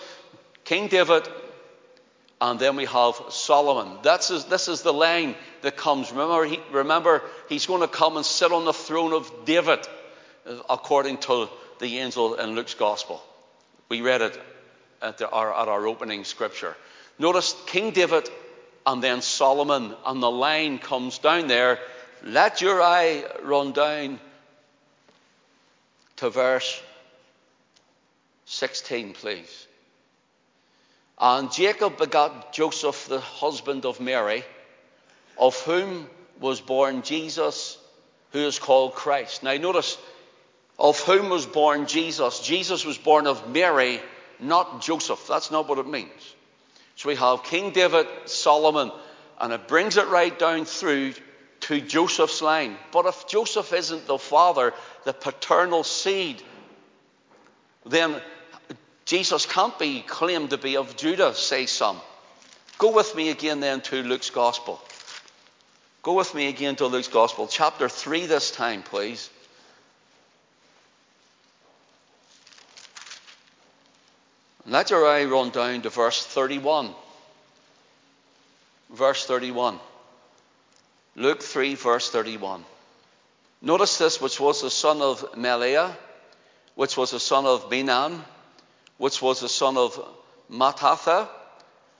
King 0.63 0.87
David, 0.87 1.27
and 2.41 2.59
then 2.59 2.75
we 2.75 2.85
have 2.85 3.21
Solomon. 3.29 3.99
That's 4.01 4.29
this 4.45 4.67
is 4.67 4.81
the 4.81 4.91
line 4.91 5.35
that 5.61 5.77
comes. 5.77 6.11
Remember, 6.11 6.43
he, 6.43 6.59
remember, 6.71 7.21
he's 7.47 7.67
going 7.67 7.81
to 7.81 7.87
come 7.87 8.17
and 8.17 8.25
sit 8.25 8.51
on 8.51 8.65
the 8.65 8.73
throne 8.73 9.13
of 9.13 9.31
David, 9.45 9.79
uh, 10.47 10.55
according 10.67 11.19
to 11.19 11.47
the 11.79 11.99
angel 11.99 12.33
in 12.33 12.55
Luke's 12.55 12.73
gospel. 12.73 13.21
We 13.89 14.01
read 14.01 14.21
it 14.21 14.41
at, 15.03 15.19
the, 15.19 15.29
our, 15.29 15.55
at 15.55 15.67
our 15.67 15.85
opening 15.85 16.23
scripture. 16.23 16.75
Notice 17.19 17.55
King 17.67 17.91
David 17.91 18.27
and 18.87 19.03
then 19.03 19.21
Solomon, 19.21 19.93
and 20.03 20.23
the 20.23 20.31
line 20.31 20.79
comes 20.79 21.19
down 21.19 21.47
there. 21.47 21.77
Let 22.23 22.61
your 22.61 22.81
eye 22.81 23.23
run 23.43 23.71
down 23.71 24.19
to 26.17 26.31
verse 26.31 26.81
16, 28.45 29.13
please. 29.13 29.67
And 31.21 31.51
Jacob 31.51 31.99
begot 31.99 32.51
Joseph, 32.51 33.05
the 33.07 33.19
husband 33.19 33.85
of 33.85 33.99
Mary, 33.99 34.43
of 35.37 35.55
whom 35.61 36.09
was 36.39 36.59
born 36.59 37.03
Jesus, 37.03 37.77
who 38.31 38.39
is 38.39 38.57
called 38.57 38.95
Christ. 38.95 39.43
Now, 39.43 39.55
notice, 39.55 39.99
of 40.79 40.99
whom 41.01 41.29
was 41.29 41.45
born 41.45 41.85
Jesus. 41.85 42.39
Jesus 42.39 42.83
was 42.83 42.97
born 42.97 43.27
of 43.27 43.53
Mary, 43.53 44.01
not 44.39 44.81
Joseph. 44.81 45.27
That's 45.27 45.51
not 45.51 45.69
what 45.69 45.77
it 45.77 45.87
means. 45.87 46.35
So 46.95 47.09
we 47.09 47.15
have 47.15 47.43
King 47.43 47.71
David, 47.71 48.07
Solomon, 48.25 48.91
and 49.39 49.53
it 49.53 49.67
brings 49.67 49.97
it 49.97 50.07
right 50.07 50.37
down 50.37 50.65
through 50.65 51.13
to 51.61 51.81
Joseph's 51.81 52.41
line. 52.41 52.75
But 52.91 53.05
if 53.05 53.27
Joseph 53.27 53.71
isn't 53.73 54.07
the 54.07 54.17
father, 54.17 54.73
the 55.03 55.13
paternal 55.13 55.83
seed, 55.83 56.41
then 57.85 58.19
Jesus 59.11 59.45
can't 59.45 59.77
be 59.77 60.03
claimed 60.03 60.51
to 60.51 60.57
be 60.57 60.77
of 60.77 60.95
Judah, 60.95 61.35
say 61.35 61.65
some. 61.65 61.99
Go 62.77 62.93
with 62.93 63.13
me 63.13 63.29
again 63.29 63.59
then 63.59 63.81
to 63.81 64.01
Luke's 64.03 64.29
Gospel. 64.29 64.81
Go 66.01 66.13
with 66.13 66.33
me 66.33 66.47
again 66.47 66.77
to 66.77 66.87
Luke's 66.87 67.09
Gospel, 67.09 67.45
chapter 67.47 67.89
3 67.89 68.27
this 68.27 68.51
time, 68.51 68.83
please. 68.83 69.29
Let 74.65 74.91
your 74.91 75.05
eye 75.05 75.25
run 75.25 75.49
down 75.49 75.81
to 75.81 75.89
verse 75.89 76.25
31. 76.25 76.91
Verse 78.91 79.25
31. 79.25 79.77
Luke 81.17 81.43
3, 81.43 81.75
verse 81.75 82.09
31. 82.09 82.63
Notice 83.61 83.97
this, 83.97 84.21
which 84.21 84.39
was 84.39 84.61
the 84.61 84.71
son 84.71 85.01
of 85.01 85.33
Melea, 85.33 85.97
which 86.75 86.95
was 86.95 87.11
the 87.11 87.19
son 87.19 87.45
of 87.45 87.69
Menan, 87.69 88.23
which 89.01 89.19
was 89.19 89.39
the 89.39 89.49
son 89.49 89.77
of 89.77 89.99
Mattatha, 90.47 91.27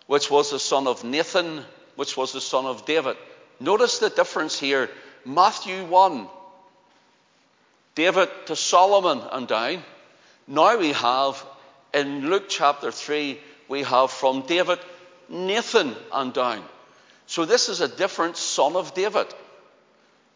which 0.06 0.30
was 0.30 0.52
the 0.52 0.60
son 0.60 0.86
of 0.86 1.04
Nathan, 1.04 1.64
which 1.96 2.16
was 2.16 2.32
the 2.32 2.40
son 2.40 2.68
of 2.68 2.86
David. 2.86 3.18
Notice 3.60 3.98
the 3.98 4.12
difference 4.12 4.60
here. 4.60 4.88
Matthew 5.26 5.84
1, 5.86 6.28
David 7.96 8.30
to 8.46 8.56
Solomon 8.56 9.20
and 9.32 9.48
down. 9.48 9.84
Now 10.46 10.78
we 10.78 10.92
have 10.92 11.44
in 11.92 12.30
Luke 12.30 12.46
chapter 12.50 12.92
3, 12.92 13.40
we 13.68 13.82
have 13.82 14.12
from 14.12 14.44
David 14.44 14.78
Nathan 15.28 15.96
and 16.14 16.32
down. 16.32 16.64
So 17.26 17.46
this 17.46 17.68
is 17.68 17.82
a 17.82 17.88
different 17.88 18.38
son 18.38 18.76
of 18.76 18.94
David. 18.94 19.26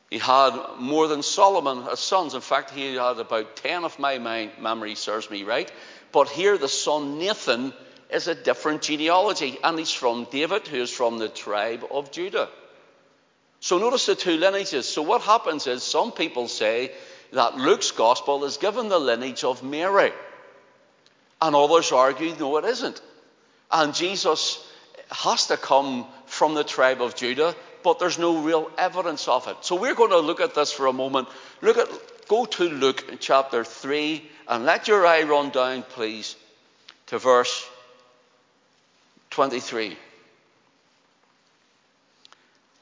He 0.10 0.20
had 0.20 0.58
more 0.80 1.08
than 1.08 1.24
Solomon 1.24 1.88
as 1.92 2.00
sons. 2.00 2.36
In 2.36 2.42
fact, 2.42 2.72
he 2.72 2.96
had 2.96 3.20
about 3.20 3.56
10 3.58 3.84
if 3.84 4.00
my 4.00 4.50
memory 4.60 4.96
serves 4.96 5.30
me 5.30 5.44
right. 5.44 5.72
But 6.16 6.30
here 6.30 6.58
the 6.58 6.70
son 6.70 7.20
Nathan 7.20 7.74
is 8.10 8.30
a 8.30 8.36
different 8.36 8.84
genealogy, 8.84 9.58
and 9.62 9.78
he's 9.78 9.92
from 9.92 10.28
David, 10.32 10.66
who 10.66 10.78
is 10.78 10.90
from 10.90 11.18
the 11.18 11.28
tribe 11.28 11.84
of 11.92 12.10
Judah. 12.10 12.48
So 13.60 13.80
notice 13.80 14.06
the 14.06 14.16
two 14.16 14.38
lineages. 14.38 14.88
So 14.88 15.02
what 15.02 15.24
happens 15.24 15.68
is 15.68 15.84
some 15.84 16.14
people 16.14 16.48
say 16.48 16.94
that 17.34 17.58
Luke's 17.58 17.92
gospel 17.92 18.46
is 18.46 18.56
given 18.56 18.88
the 18.88 18.98
lineage 18.98 19.44
of 19.44 19.62
Mary. 19.62 20.14
And 21.42 21.54
others 21.54 21.92
argue, 21.92 22.34
no, 22.40 22.56
it 22.60 22.64
isn't. 22.64 23.02
And 23.70 23.94
Jesus 23.94 24.66
has 25.12 25.48
to 25.48 25.58
come 25.58 26.06
from 26.28 26.54
the 26.54 26.64
tribe 26.64 27.02
of 27.02 27.16
Judah, 27.16 27.54
but 27.84 28.00
there's 28.00 28.18
no 28.18 28.38
real 28.38 28.72
evidence 28.78 29.28
of 29.28 29.50
it. 29.50 29.58
So 29.66 29.76
we're 29.76 29.96
going 29.96 30.12
to 30.12 30.20
look 30.20 30.40
at 30.40 30.56
this 30.56 30.72
for 30.72 30.88
a 30.88 30.94
moment. 30.94 31.28
Look 31.62 31.78
at 31.78 31.90
go 32.30 32.46
to 32.46 32.70
Luke 32.70 33.18
chapter 33.20 33.66
3 33.66 34.30
and 34.48 34.66
let 34.66 34.88
your 34.88 35.06
eye 35.06 35.24
run 35.24 35.50
down, 35.50 35.84
please, 35.84 36.36
to 37.08 37.18
verse 37.18 37.68
23. 39.32 39.98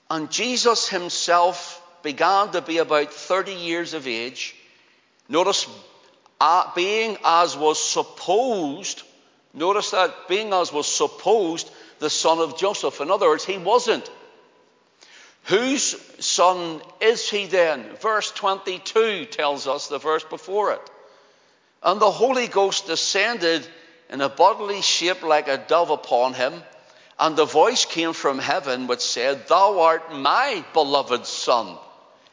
And 0.10 0.29
Jesus 0.29 0.88
himself 0.88 1.82
began 2.03 2.51
to 2.51 2.62
be 2.62 2.77
about 2.77 3.13
30 3.13 3.53
years 3.53 3.93
of 3.93 4.08
age. 4.08 4.55
Notice, 5.29 5.67
uh, 6.39 6.72
being 6.75 7.17
as 7.24 7.58
was 7.58 7.84
supposed, 7.84 9.01
notice 9.53 9.91
that, 9.91 10.27
being 10.27 10.53
as 10.53 10.72
was 10.72 10.88
supposed, 10.88 11.72
the 12.00 12.10
son 12.10 12.39
of 12.39 12.58
Joseph. 12.58 13.00
In 13.01 13.10
other 13.10 13.27
words, 13.27 13.46
he 13.46 13.58
wasn't. 13.58 14.10
Whose 15.46 15.96
son 16.24 16.82
is 17.01 17.29
he 17.29 17.48
then? 17.48 17.84
Verse 18.01 18.32
22 18.32 19.25
tells 19.25 19.67
us 19.67 19.88
the 19.88 19.98
verse 19.98 20.24
before 20.24 20.74
it. 20.74 20.91
And 21.83 21.99
the 21.99 22.11
Holy 22.11 22.47
Ghost 22.47 22.87
descended 22.87 23.67
in 24.09 24.21
a 24.21 24.29
bodily 24.29 24.81
shape 24.81 25.21
like 25.21 25.49
a 25.49 25.57
dove 25.57 25.89
upon 25.89 26.33
him, 26.33 26.63
and 27.19 27.35
the 27.35 27.45
voice 27.45 27.85
came 27.85 28.13
from 28.13 28.39
heaven 28.39 28.87
which 28.87 29.01
said, 29.01 29.47
Thou 29.47 29.79
art 29.81 30.13
my 30.13 30.63
beloved 30.73 31.25
Son, 31.25 31.77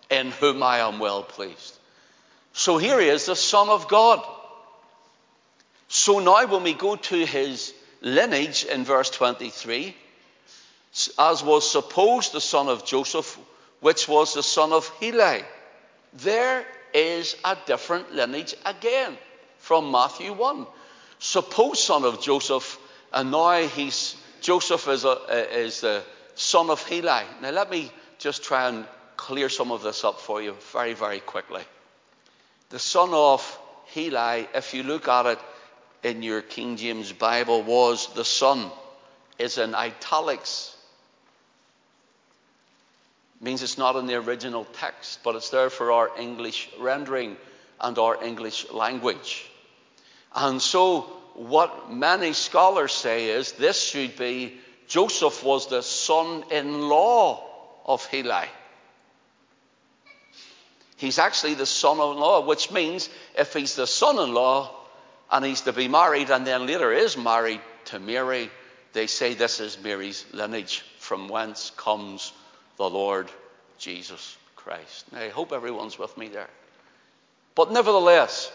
in 0.09 0.31
whom 0.31 0.63
I 0.63 0.79
am 0.79 1.01
well 1.01 1.25
pleased. 1.25 1.79
So 2.53 2.79
here 2.79 3.01
he 3.01 3.09
is, 3.09 3.27
the 3.27 3.37
Son 3.37 3.69
of 3.69 3.89
God. 3.89 4.25
So 5.89 6.21
now, 6.21 6.47
when 6.47 6.63
we 6.63 6.75
go 6.75 6.95
to 6.95 7.27
his 7.27 7.75
lineage 8.01 8.65
in 8.65 8.85
verse 8.85 9.11
23, 9.11 9.97
as 11.19 11.43
was 11.43 11.71
supposed 11.71 12.33
the 12.33 12.41
son 12.41 12.69
of 12.69 12.85
Joseph, 12.85 13.39
which 13.81 14.09
was 14.09 14.35
the 14.35 14.43
son 14.43 14.73
of 14.73 14.89
Heli. 15.01 15.43
There 16.15 16.65
is 16.95 17.37
a 17.45 17.57
different 17.67 18.15
lineage 18.15 18.55
again 18.65 19.17
from 19.71 19.93
Matthew 19.93 20.33
1. 20.33 20.67
Supposed 21.21 21.79
son 21.79 22.03
of 22.03 22.21
Joseph, 22.21 22.77
and 23.13 23.31
now 23.31 23.63
he's 23.63 24.17
Joseph 24.41 24.89
is, 24.89 25.05
a, 25.05 25.11
uh, 25.11 25.47
is 25.53 25.83
the 25.83 26.03
son 26.35 26.71
of 26.71 26.83
Heli. 26.89 27.23
Now 27.41 27.51
let 27.51 27.71
me 27.71 27.93
just 28.19 28.43
try 28.43 28.69
and 28.69 28.85
clear 29.17 29.49
some 29.49 29.71
of 29.71 29.85
this 29.85 30.03
up 30.03 30.19
for 30.21 30.43
you 30.43 30.57
very, 30.73 30.95
very 30.95 31.21
quickly. 31.21 31.63
The 32.71 32.81
son 32.81 33.11
of 33.13 33.61
Heli, 33.95 34.49
if 34.57 34.75
you 34.75 34.83
look 34.83 35.07
at 35.07 35.27
it 35.27 35.39
in 36.03 36.25
your 36.25 36.43
King 36.43 36.77
James 36.77 37.13
Bible, 37.13 37.63
was 37.63 38.13
the 38.15 38.25
son, 38.25 38.73
is 39.39 39.57
in 39.57 39.77
italics 39.77 40.77
means 43.41 43.63
it's 43.63 43.79
not 43.79 43.95
in 43.95 44.07
the 44.07 44.17
original 44.17 44.65
text, 44.65 45.21
but 45.23 45.37
it's 45.37 45.51
there 45.51 45.71
for 45.71 45.93
our 45.93 46.11
English 46.19 46.69
rendering 46.81 47.37
and 47.81 47.97
our 47.99 48.23
English 48.25 48.69
language. 48.73 49.50
And 50.35 50.61
so, 50.61 51.03
what 51.35 51.93
many 51.93 52.33
scholars 52.33 52.93
say 52.93 53.31
is 53.31 53.53
this 53.53 53.83
should 53.83 54.17
be 54.17 54.59
Joseph 54.87 55.43
was 55.45 55.69
the 55.69 55.83
son 55.83 56.45
in 56.51 56.89
law 56.89 57.47
of 57.87 58.05
Heli. 58.07 58.47
He's 60.97 61.19
actually 61.19 61.55
the 61.55 61.65
son 61.65 61.97
in 61.97 62.19
law, 62.19 62.45
which 62.45 62.71
means 62.71 63.09
if 63.39 63.55
he's 63.55 63.75
the 63.75 63.87
son 63.87 64.19
in 64.19 64.35
law 64.35 64.71
and 65.31 65.45
he's 65.45 65.63
to 65.63 65.73
be 65.73 65.89
married 65.89 66.31
and 66.31 66.47
then 66.47 66.67
later 66.67 66.93
is 66.93 67.17
married 67.17 67.61
to 67.87 67.99
Mary, 67.99 68.51
they 68.93 69.07
say 69.07 69.35
this 69.35 69.61
is 69.61 69.83
Mary's 69.83 70.27
lineage 70.33 70.85
from 70.99 71.29
whence 71.29 71.73
comes 71.77 72.33
the 72.77 72.89
Lord 72.89 73.31
Jesus 73.79 74.37
Christ. 74.57 75.11
Now, 75.13 75.21
I 75.21 75.29
hope 75.29 75.53
everyone's 75.53 75.99
with 75.99 76.17
me 76.19 76.29
there. 76.29 76.51
But 77.55 77.73
nevertheless, 77.73 78.53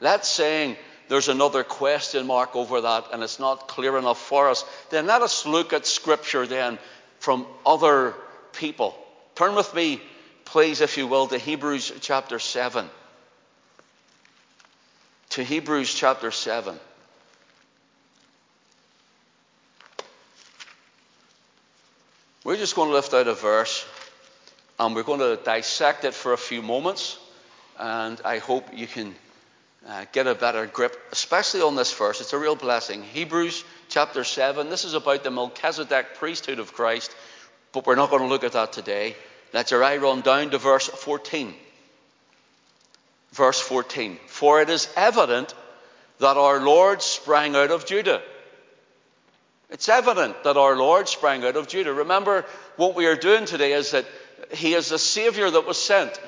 let's 0.00 0.28
saying 0.28 0.76
there's 1.08 1.28
another 1.28 1.64
question 1.64 2.26
mark 2.26 2.54
over 2.54 2.82
that 2.82 3.06
and 3.12 3.22
it's 3.22 3.38
not 3.38 3.68
clear 3.68 3.96
enough 3.96 4.20
for 4.20 4.48
us, 4.48 4.64
then 4.90 5.06
let 5.06 5.22
us 5.22 5.46
look 5.46 5.72
at 5.72 5.86
Scripture 5.86 6.46
then 6.46 6.78
from 7.18 7.46
other 7.64 8.14
people. 8.52 8.96
Turn 9.34 9.54
with 9.54 9.74
me, 9.74 10.00
please, 10.44 10.80
if 10.80 10.96
you 10.96 11.06
will, 11.06 11.26
to 11.28 11.38
Hebrews 11.38 11.92
chapter 12.00 12.38
7. 12.38 12.88
To 15.30 15.44
Hebrews 15.44 15.92
chapter 15.94 16.30
7. 16.30 16.78
We're 22.44 22.56
just 22.56 22.74
going 22.74 22.88
to 22.88 22.94
lift 22.94 23.12
out 23.12 23.28
a 23.28 23.34
verse 23.34 23.84
and 24.78 24.94
we're 24.94 25.02
going 25.02 25.20
to 25.20 25.36
dissect 25.36 26.04
it 26.04 26.14
for 26.14 26.32
a 26.32 26.38
few 26.38 26.62
moments. 26.62 27.18
And 27.78 28.20
I 28.24 28.38
hope 28.38 28.76
you 28.76 28.86
can 28.86 29.14
uh, 29.88 30.04
get 30.12 30.26
a 30.26 30.34
better 30.34 30.66
grip, 30.66 30.96
especially 31.12 31.62
on 31.62 31.74
this 31.74 31.92
verse. 31.92 32.20
It's 32.20 32.34
a 32.34 32.38
real 32.38 32.56
blessing. 32.56 33.02
Hebrews 33.02 33.64
chapter 33.88 34.22
7. 34.22 34.68
This 34.68 34.84
is 34.84 34.94
about 34.94 35.24
the 35.24 35.30
Melchizedek 35.30 36.16
priesthood 36.16 36.58
of 36.58 36.74
Christ, 36.74 37.14
but 37.72 37.86
we're 37.86 37.96
not 37.96 38.10
going 38.10 38.22
to 38.22 38.28
look 38.28 38.44
at 38.44 38.52
that 38.52 38.72
today. 38.72 39.16
Let 39.54 39.70
your 39.70 39.82
eye 39.82 39.96
run 39.96 40.20
down 40.20 40.50
to 40.50 40.58
verse 40.58 40.88
14. 40.88 41.54
Verse 43.32 43.60
14. 43.60 44.18
For 44.26 44.60
it 44.60 44.68
is 44.68 44.88
evident 44.94 45.54
that 46.18 46.36
our 46.36 46.60
Lord 46.60 47.00
sprang 47.00 47.56
out 47.56 47.70
of 47.70 47.86
Judah 47.86 48.22
It's 49.70 49.88
evident 49.88 50.44
that 50.44 50.56
our 50.56 50.76
Lord 50.76 51.08
sprang 51.08 51.44
out 51.44 51.56
of 51.56 51.68
Judah. 51.68 51.92
Remember, 51.92 52.44
what 52.76 52.94
we 52.94 53.06
are 53.06 53.16
doing 53.16 53.44
today 53.44 53.72
is 53.72 53.90
that 53.90 54.06
He 54.52 54.74
is 54.74 54.92
a 54.92 54.98
Savior 54.98 55.50
that 55.50 55.66
was 55.66 55.80
sent. 55.80 56.18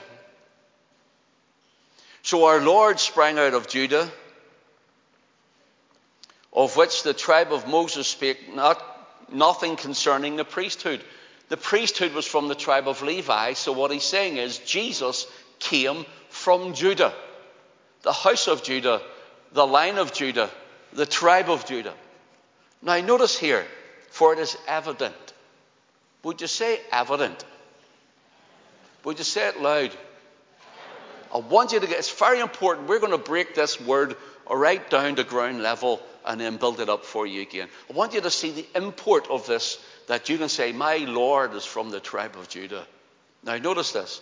So 2.30 2.44
our 2.44 2.60
Lord 2.60 3.00
sprang 3.00 3.40
out 3.40 3.54
of 3.54 3.66
Judah, 3.66 4.08
of 6.52 6.76
which 6.76 7.02
the 7.02 7.12
tribe 7.12 7.52
of 7.52 7.66
Moses 7.66 8.06
spake 8.06 8.54
not, 8.54 8.80
nothing 9.32 9.74
concerning 9.74 10.36
the 10.36 10.44
priesthood. 10.44 11.02
The 11.48 11.56
priesthood 11.56 12.14
was 12.14 12.28
from 12.28 12.46
the 12.46 12.54
tribe 12.54 12.86
of 12.86 13.02
Levi, 13.02 13.54
so 13.54 13.72
what 13.72 13.90
he's 13.90 14.04
saying 14.04 14.36
is 14.36 14.58
Jesus 14.58 15.26
came 15.58 16.06
from 16.28 16.72
Judah, 16.72 17.12
the 18.02 18.12
house 18.12 18.46
of 18.46 18.62
Judah, 18.62 19.02
the 19.50 19.66
line 19.66 19.98
of 19.98 20.12
Judah, 20.12 20.50
the 20.92 21.06
tribe 21.06 21.50
of 21.50 21.66
Judah. 21.66 21.94
Now, 22.80 23.00
notice 23.00 23.36
here, 23.36 23.66
for 24.12 24.34
it 24.34 24.38
is 24.38 24.56
evident. 24.68 25.34
Would 26.22 26.40
you 26.40 26.46
say 26.46 26.78
evident? 26.92 27.44
Would 29.02 29.18
you 29.18 29.24
say 29.24 29.48
it 29.48 29.60
loud? 29.60 29.90
I 31.32 31.38
want 31.38 31.72
you 31.72 31.80
to 31.80 31.86
get, 31.86 31.98
it's 31.98 32.10
very 32.10 32.40
important. 32.40 32.88
We're 32.88 32.98
going 32.98 33.12
to 33.12 33.18
break 33.18 33.54
this 33.54 33.80
word 33.80 34.16
right 34.50 34.88
down 34.90 35.16
to 35.16 35.24
ground 35.24 35.62
level 35.62 36.02
and 36.24 36.40
then 36.40 36.56
build 36.56 36.80
it 36.80 36.88
up 36.88 37.04
for 37.04 37.26
you 37.26 37.42
again. 37.42 37.68
I 37.88 37.92
want 37.92 38.14
you 38.14 38.20
to 38.20 38.30
see 38.30 38.50
the 38.50 38.66
import 38.74 39.28
of 39.30 39.46
this 39.46 39.78
that 40.08 40.28
you 40.28 40.38
can 40.38 40.48
say, 40.48 40.72
My 40.72 40.96
Lord 40.96 41.54
is 41.54 41.64
from 41.64 41.90
the 41.90 42.00
tribe 42.00 42.36
of 42.36 42.48
Judah. 42.48 42.86
Now, 43.44 43.56
notice 43.56 43.92
this. 43.92 44.20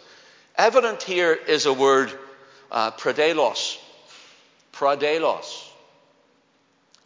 Evident 0.57 1.03
here 1.03 1.33
is 1.33 1.67
a 1.67 1.73
word, 1.73 2.13
uh, 2.71 2.91
prodelos. 2.93 3.79
Prodelos. 4.73 5.65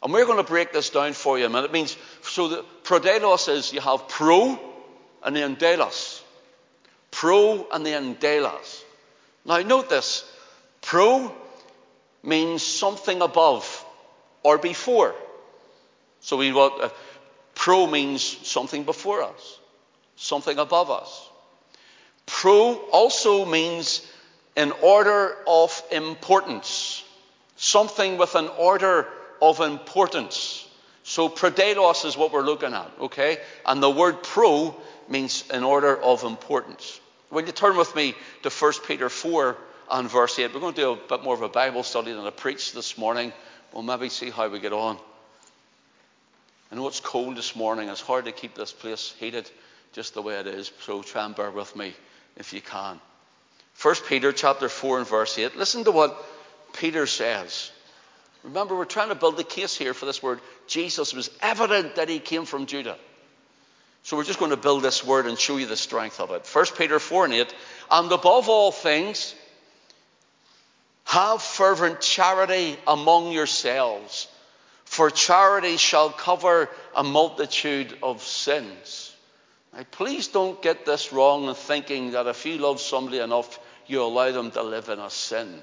And 0.02 0.12
we're 0.12 0.26
going 0.26 0.38
to 0.38 0.44
break 0.44 0.72
this 0.72 0.90
down 0.90 1.12
for 1.12 1.38
you. 1.38 1.46
And 1.46 1.54
it 1.54 1.72
means, 1.72 1.96
so 2.22 2.48
the 2.48 2.64
prodelos 2.82 3.48
is 3.48 3.72
you 3.72 3.80
have 3.80 4.08
pro 4.08 4.58
and 5.22 5.36
then 5.36 5.54
delos. 5.54 6.22
Pro 7.12 7.68
and 7.72 7.86
then 7.86 8.14
delos. 8.14 8.81
Now 9.44 9.58
note 9.58 9.88
this. 9.88 10.24
Pro 10.80 11.32
means 12.22 12.62
something 12.62 13.20
above 13.22 13.84
or 14.42 14.58
before. 14.58 15.14
So 16.20 16.36
we 16.36 16.52
what 16.52 16.80
uh, 16.80 16.88
pro 17.54 17.86
means 17.86 18.22
something 18.22 18.84
before 18.84 19.22
us, 19.22 19.58
something 20.16 20.58
above 20.58 20.90
us. 20.90 21.28
Pro 22.26 22.74
also 22.92 23.44
means 23.44 24.06
an 24.56 24.72
order 24.82 25.36
of 25.46 25.82
importance, 25.90 27.02
something 27.56 28.18
with 28.18 28.34
an 28.34 28.48
order 28.58 29.08
of 29.40 29.60
importance. 29.60 30.68
So 31.02 31.28
prodelos 31.28 32.04
is 32.04 32.16
what 32.16 32.32
we're 32.32 32.42
looking 32.44 32.72
at, 32.72 32.90
okay? 33.00 33.38
And 33.66 33.82
the 33.82 33.90
word 33.90 34.22
pro 34.22 34.76
means 35.08 35.44
an 35.50 35.64
order 35.64 36.00
of 36.00 36.22
importance. 36.22 37.00
Will 37.32 37.46
you 37.46 37.52
turn 37.52 37.78
with 37.78 37.96
me 37.96 38.14
to 38.42 38.50
1 38.50 38.72
Peter 38.86 39.08
4 39.08 39.56
and 39.90 40.10
verse 40.10 40.38
8? 40.38 40.52
We're 40.52 40.60
going 40.60 40.74
to 40.74 40.80
do 40.80 40.92
a 40.92 40.96
bit 40.96 41.24
more 41.24 41.34
of 41.34 41.40
a 41.40 41.48
Bible 41.48 41.82
study 41.82 42.12
than 42.12 42.26
I 42.26 42.30
preached 42.30 42.74
this 42.74 42.98
morning. 42.98 43.32
We'll 43.72 43.82
maybe 43.82 44.10
see 44.10 44.28
how 44.28 44.48
we 44.48 44.60
get 44.60 44.74
on. 44.74 44.98
I 46.70 46.74
know 46.74 46.86
it's 46.88 47.00
cold 47.00 47.36
this 47.36 47.56
morning. 47.56 47.88
It's 47.88 48.02
hard 48.02 48.26
to 48.26 48.32
keep 48.32 48.54
this 48.54 48.70
place 48.70 49.14
heated 49.18 49.50
just 49.94 50.12
the 50.12 50.20
way 50.20 50.34
it 50.40 50.46
is. 50.46 50.70
So 50.80 51.02
try 51.02 51.24
and 51.24 51.34
bear 51.34 51.50
with 51.50 51.74
me 51.74 51.94
if 52.36 52.52
you 52.52 52.60
can. 52.60 53.00
1 53.80 53.94
Peter 54.06 54.32
chapter 54.32 54.68
4 54.68 54.98
and 54.98 55.08
verse 55.08 55.38
8. 55.38 55.56
Listen 55.56 55.84
to 55.84 55.90
what 55.90 56.22
Peter 56.74 57.06
says. 57.06 57.70
Remember, 58.42 58.76
we're 58.76 58.84
trying 58.84 59.08
to 59.08 59.14
build 59.14 59.38
the 59.38 59.44
case 59.44 59.74
here 59.74 59.94
for 59.94 60.04
this 60.04 60.22
word. 60.22 60.40
Jesus 60.66 61.14
was 61.14 61.30
evident 61.40 61.94
that 61.94 62.10
he 62.10 62.18
came 62.18 62.44
from 62.44 62.66
Judah. 62.66 62.98
So 64.02 64.16
we're 64.16 64.24
just 64.24 64.38
going 64.38 64.50
to 64.50 64.56
build 64.56 64.82
this 64.82 65.04
word 65.04 65.26
and 65.26 65.38
show 65.38 65.56
you 65.56 65.66
the 65.66 65.76
strength 65.76 66.20
of 66.20 66.30
it. 66.32 66.46
1 66.46 66.66
Peter 66.76 66.98
4 66.98 67.26
and 67.26 67.34
8. 67.34 67.54
And 67.90 68.12
above 68.12 68.48
all 68.48 68.72
things, 68.72 69.34
have 71.04 71.42
fervent 71.42 72.00
charity 72.00 72.76
among 72.86 73.32
yourselves, 73.32 74.28
for 74.84 75.10
charity 75.10 75.76
shall 75.76 76.10
cover 76.10 76.68
a 76.96 77.04
multitude 77.04 77.96
of 78.02 78.22
sins. 78.22 79.14
Now, 79.72 79.84
please 79.90 80.28
don't 80.28 80.60
get 80.60 80.84
this 80.84 81.12
wrong 81.12 81.48
in 81.48 81.54
thinking 81.54 82.12
that 82.12 82.26
if 82.26 82.44
you 82.44 82.58
love 82.58 82.80
somebody 82.80 83.18
enough, 83.18 83.58
you 83.86 84.02
allow 84.02 84.30
them 84.32 84.50
to 84.50 84.62
live 84.62 84.88
in 84.88 84.98
a 84.98 85.10
sin 85.10 85.62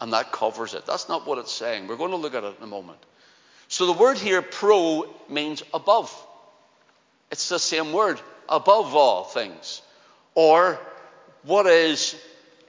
and 0.00 0.12
that 0.12 0.32
covers 0.32 0.74
it. 0.74 0.86
That's 0.86 1.08
not 1.08 1.26
what 1.26 1.38
it's 1.38 1.52
saying. 1.52 1.86
We're 1.86 1.96
going 1.96 2.10
to 2.10 2.16
look 2.16 2.34
at 2.34 2.44
it 2.44 2.56
in 2.58 2.64
a 2.64 2.66
moment. 2.66 2.98
So 3.68 3.86
the 3.86 3.92
word 3.92 4.18
here, 4.18 4.42
pro, 4.42 5.08
means 5.28 5.62
above. 5.72 6.14
It's 7.34 7.48
the 7.48 7.58
same 7.58 7.92
word, 7.92 8.20
above 8.48 8.94
all 8.94 9.24
things. 9.24 9.82
Or 10.36 10.78
what 11.42 11.66
is 11.66 12.14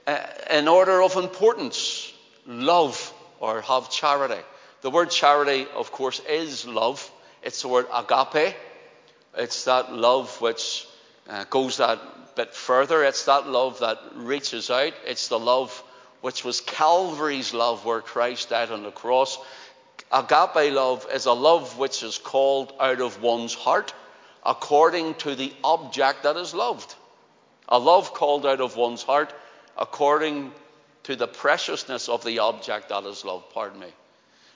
uh, 0.08 0.18
in 0.50 0.66
order 0.66 1.04
of 1.04 1.14
importance, 1.14 2.12
love 2.48 3.14
or 3.38 3.60
have 3.60 3.90
charity. 3.90 4.42
The 4.80 4.90
word 4.90 5.12
charity, 5.12 5.68
of 5.76 5.92
course, 5.92 6.18
is 6.28 6.66
love. 6.66 7.08
It's 7.44 7.62
the 7.62 7.68
word 7.68 7.86
agape. 7.94 8.56
It's 9.36 9.66
that 9.66 9.92
love 9.92 10.40
which 10.40 10.88
uh, 11.28 11.44
goes 11.48 11.76
that 11.76 12.34
bit 12.34 12.52
further. 12.52 13.04
It's 13.04 13.26
that 13.26 13.46
love 13.46 13.78
that 13.78 14.00
reaches 14.16 14.68
out. 14.68 14.94
It's 15.06 15.28
the 15.28 15.38
love 15.38 15.80
which 16.22 16.44
was 16.44 16.60
Calvary's 16.60 17.54
love 17.54 17.84
where 17.84 18.00
Christ 18.00 18.50
died 18.50 18.72
on 18.72 18.82
the 18.82 18.90
cross. 18.90 19.38
Agape 20.10 20.72
love 20.72 21.06
is 21.14 21.26
a 21.26 21.32
love 21.32 21.78
which 21.78 22.02
is 22.02 22.18
called 22.18 22.72
out 22.80 23.00
of 23.00 23.22
one's 23.22 23.54
heart 23.54 23.94
according 24.46 25.14
to 25.16 25.34
the 25.34 25.52
object 25.64 26.22
that 26.22 26.36
is 26.36 26.54
loved. 26.54 26.94
A 27.68 27.78
love 27.78 28.14
called 28.14 28.46
out 28.46 28.60
of 28.60 28.76
one's 28.76 29.02
heart 29.02 29.34
according 29.76 30.52
to 31.02 31.16
the 31.16 31.26
preciousness 31.26 32.08
of 32.08 32.24
the 32.24 32.38
object 32.38 32.88
that 32.90 33.04
is 33.04 33.24
loved. 33.24 33.50
Pardon 33.52 33.80
me. 33.80 33.88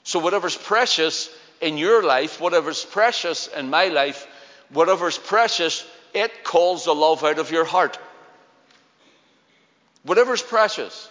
So, 0.03 0.19
whatever's 0.19 0.57
precious 0.57 1.29
in 1.59 1.77
your 1.77 2.03
life, 2.03 2.39
whatever's 2.39 2.83
precious 2.83 3.47
in 3.47 3.69
my 3.69 3.87
life, 3.87 4.25
whatever's 4.69 5.17
precious, 5.17 5.85
it 6.13 6.43
calls 6.43 6.85
the 6.85 6.95
love 6.95 7.23
out 7.23 7.37
of 7.37 7.51
your 7.51 7.65
heart. 7.65 7.99
Whatever's 10.03 10.41
precious. 10.41 11.09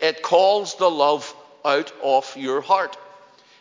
It 0.00 0.22
calls 0.22 0.76
the 0.76 0.90
love 0.90 1.34
out 1.64 1.92
of 2.02 2.36
your 2.36 2.60
heart. 2.60 2.96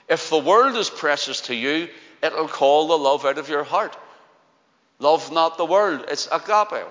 If 0.07 0.29
the 0.29 0.39
world 0.39 0.75
is 0.77 0.89
precious 0.89 1.41
to 1.41 1.55
you, 1.55 1.89
it'll 2.21 2.47
call 2.47 2.87
the 2.87 2.97
love 2.97 3.25
out 3.25 3.37
of 3.37 3.49
your 3.49 3.63
heart. 3.63 3.97
Love 4.99 5.32
not 5.32 5.58
the 5.58 5.65
world, 5.65 6.06
it's 6.10 6.27
agape. 6.32 6.86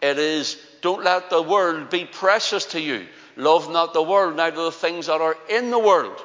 It 0.00 0.18
is, 0.18 0.58
don't 0.80 1.04
let 1.04 1.30
the 1.30 1.42
world 1.42 1.90
be 1.90 2.04
precious 2.04 2.66
to 2.66 2.80
you. 2.80 3.06
Love 3.36 3.70
not 3.70 3.94
the 3.94 4.02
world, 4.02 4.36
neither 4.36 4.64
the 4.64 4.72
things 4.72 5.06
that 5.06 5.20
are 5.20 5.36
in 5.48 5.70
the 5.70 5.78
world. 5.78 6.20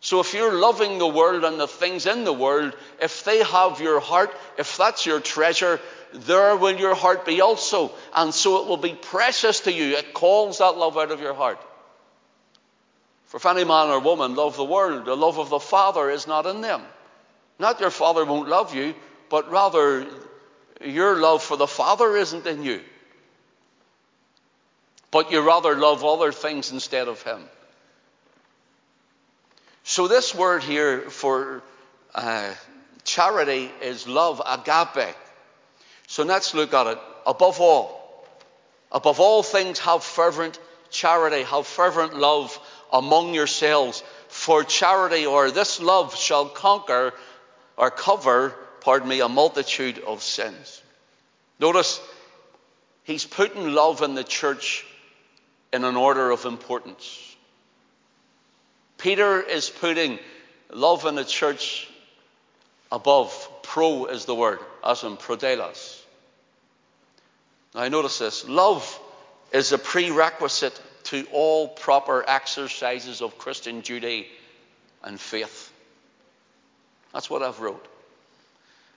So 0.00 0.20
if 0.20 0.34
you're 0.34 0.58
loving 0.58 0.98
the 0.98 1.06
world 1.06 1.44
and 1.44 1.58
the 1.58 1.68
things 1.68 2.06
in 2.06 2.24
the 2.24 2.32
world, 2.32 2.74
if 3.00 3.24
they 3.24 3.42
have 3.42 3.80
your 3.80 4.00
heart, 4.00 4.36
if 4.58 4.76
that's 4.76 5.06
your 5.06 5.20
treasure, 5.20 5.80
there 6.12 6.56
will 6.56 6.76
your 6.76 6.94
heart 6.94 7.24
be 7.24 7.40
also. 7.40 7.92
And 8.14 8.34
so 8.34 8.60
it 8.62 8.68
will 8.68 8.76
be 8.76 8.94
precious 8.94 9.60
to 9.60 9.72
you. 9.72 9.96
It 9.96 10.12
calls 10.12 10.58
that 10.58 10.76
love 10.76 10.98
out 10.98 11.12
of 11.12 11.20
your 11.20 11.34
heart. 11.34 11.58
For 13.26 13.36
if 13.36 13.46
any 13.46 13.64
man 13.64 13.88
or 13.88 14.00
woman 14.00 14.34
love 14.34 14.56
the 14.56 14.64
world, 14.64 15.06
the 15.06 15.16
love 15.16 15.38
of 15.38 15.48
the 15.48 15.60
Father 15.60 16.10
is 16.10 16.26
not 16.26 16.46
in 16.46 16.60
them. 16.60 16.82
Not 17.58 17.80
your 17.80 17.90
Father 17.90 18.24
won't 18.24 18.48
love 18.48 18.74
you, 18.74 18.94
but 19.32 19.50
rather 19.50 20.06
your 20.84 21.16
love 21.16 21.42
for 21.42 21.56
the 21.56 21.66
Father 21.66 22.18
isn't 22.18 22.46
in 22.46 22.62
you. 22.62 22.82
But 25.10 25.32
you 25.32 25.40
rather 25.40 25.74
love 25.74 26.04
other 26.04 26.32
things 26.32 26.70
instead 26.70 27.08
of 27.08 27.22
Him. 27.22 27.42
So, 29.84 30.06
this 30.06 30.34
word 30.34 30.62
here 30.62 31.08
for 31.08 31.62
uh, 32.14 32.52
charity 33.04 33.70
is 33.80 34.06
love, 34.06 34.42
agape. 34.44 35.16
So 36.08 36.24
let's 36.24 36.52
look 36.52 36.74
at 36.74 36.88
it. 36.88 36.98
Above 37.26 37.58
all, 37.58 38.26
above 38.92 39.18
all 39.18 39.42
things, 39.42 39.78
have 39.78 40.04
fervent 40.04 40.58
charity, 40.90 41.44
have 41.44 41.66
fervent 41.66 42.14
love 42.14 42.58
among 42.92 43.32
yourselves. 43.32 44.04
For 44.28 44.62
charity 44.62 45.24
or 45.24 45.50
this 45.50 45.80
love 45.80 46.16
shall 46.16 46.50
conquer 46.50 47.14
or 47.78 47.90
cover, 47.90 48.54
pardon 48.82 49.08
me, 49.08 49.20
a 49.20 49.28
multitude 49.28 50.00
of 50.00 50.22
sins. 50.22 50.82
Notice 51.58 52.00
he's 53.04 53.24
putting 53.24 53.72
love 53.72 54.02
in 54.02 54.14
the 54.14 54.24
church 54.24 54.84
in 55.72 55.84
an 55.84 55.96
order 55.96 56.30
of 56.30 56.44
importance. 56.44 57.36
Peter 58.98 59.40
is 59.40 59.70
putting 59.70 60.18
love 60.72 61.06
in 61.06 61.14
the 61.14 61.24
church 61.24 61.88
above. 62.90 63.48
Pro 63.62 64.06
is 64.06 64.24
the 64.24 64.34
word, 64.34 64.58
as 64.84 65.04
in 65.04 65.16
prodelos. 65.16 66.00
Now, 67.74 67.88
notice 67.88 68.18
this 68.18 68.46
love 68.48 69.00
is 69.52 69.72
a 69.72 69.78
prerequisite 69.78 70.78
to 71.04 71.26
all 71.32 71.68
proper 71.68 72.24
exercises 72.28 73.22
of 73.22 73.38
Christian 73.38 73.80
duty 73.80 74.26
and 75.04 75.18
faith. 75.18 75.72
That's 77.12 77.30
what 77.30 77.42
I've 77.42 77.60
wrote. 77.60 77.86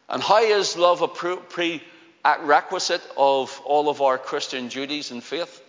And 0.08 0.22
how 0.22 0.44
is 0.44 0.78
love 0.78 1.02
a 1.02 1.08
prerequisite 1.08 3.02
of 3.18 3.62
all 3.66 3.90
of 3.90 4.02
our 4.02 4.18
Christian 4.18 4.68
duties 4.68 5.12
and 5.12 5.24
faith? 5.24 5.62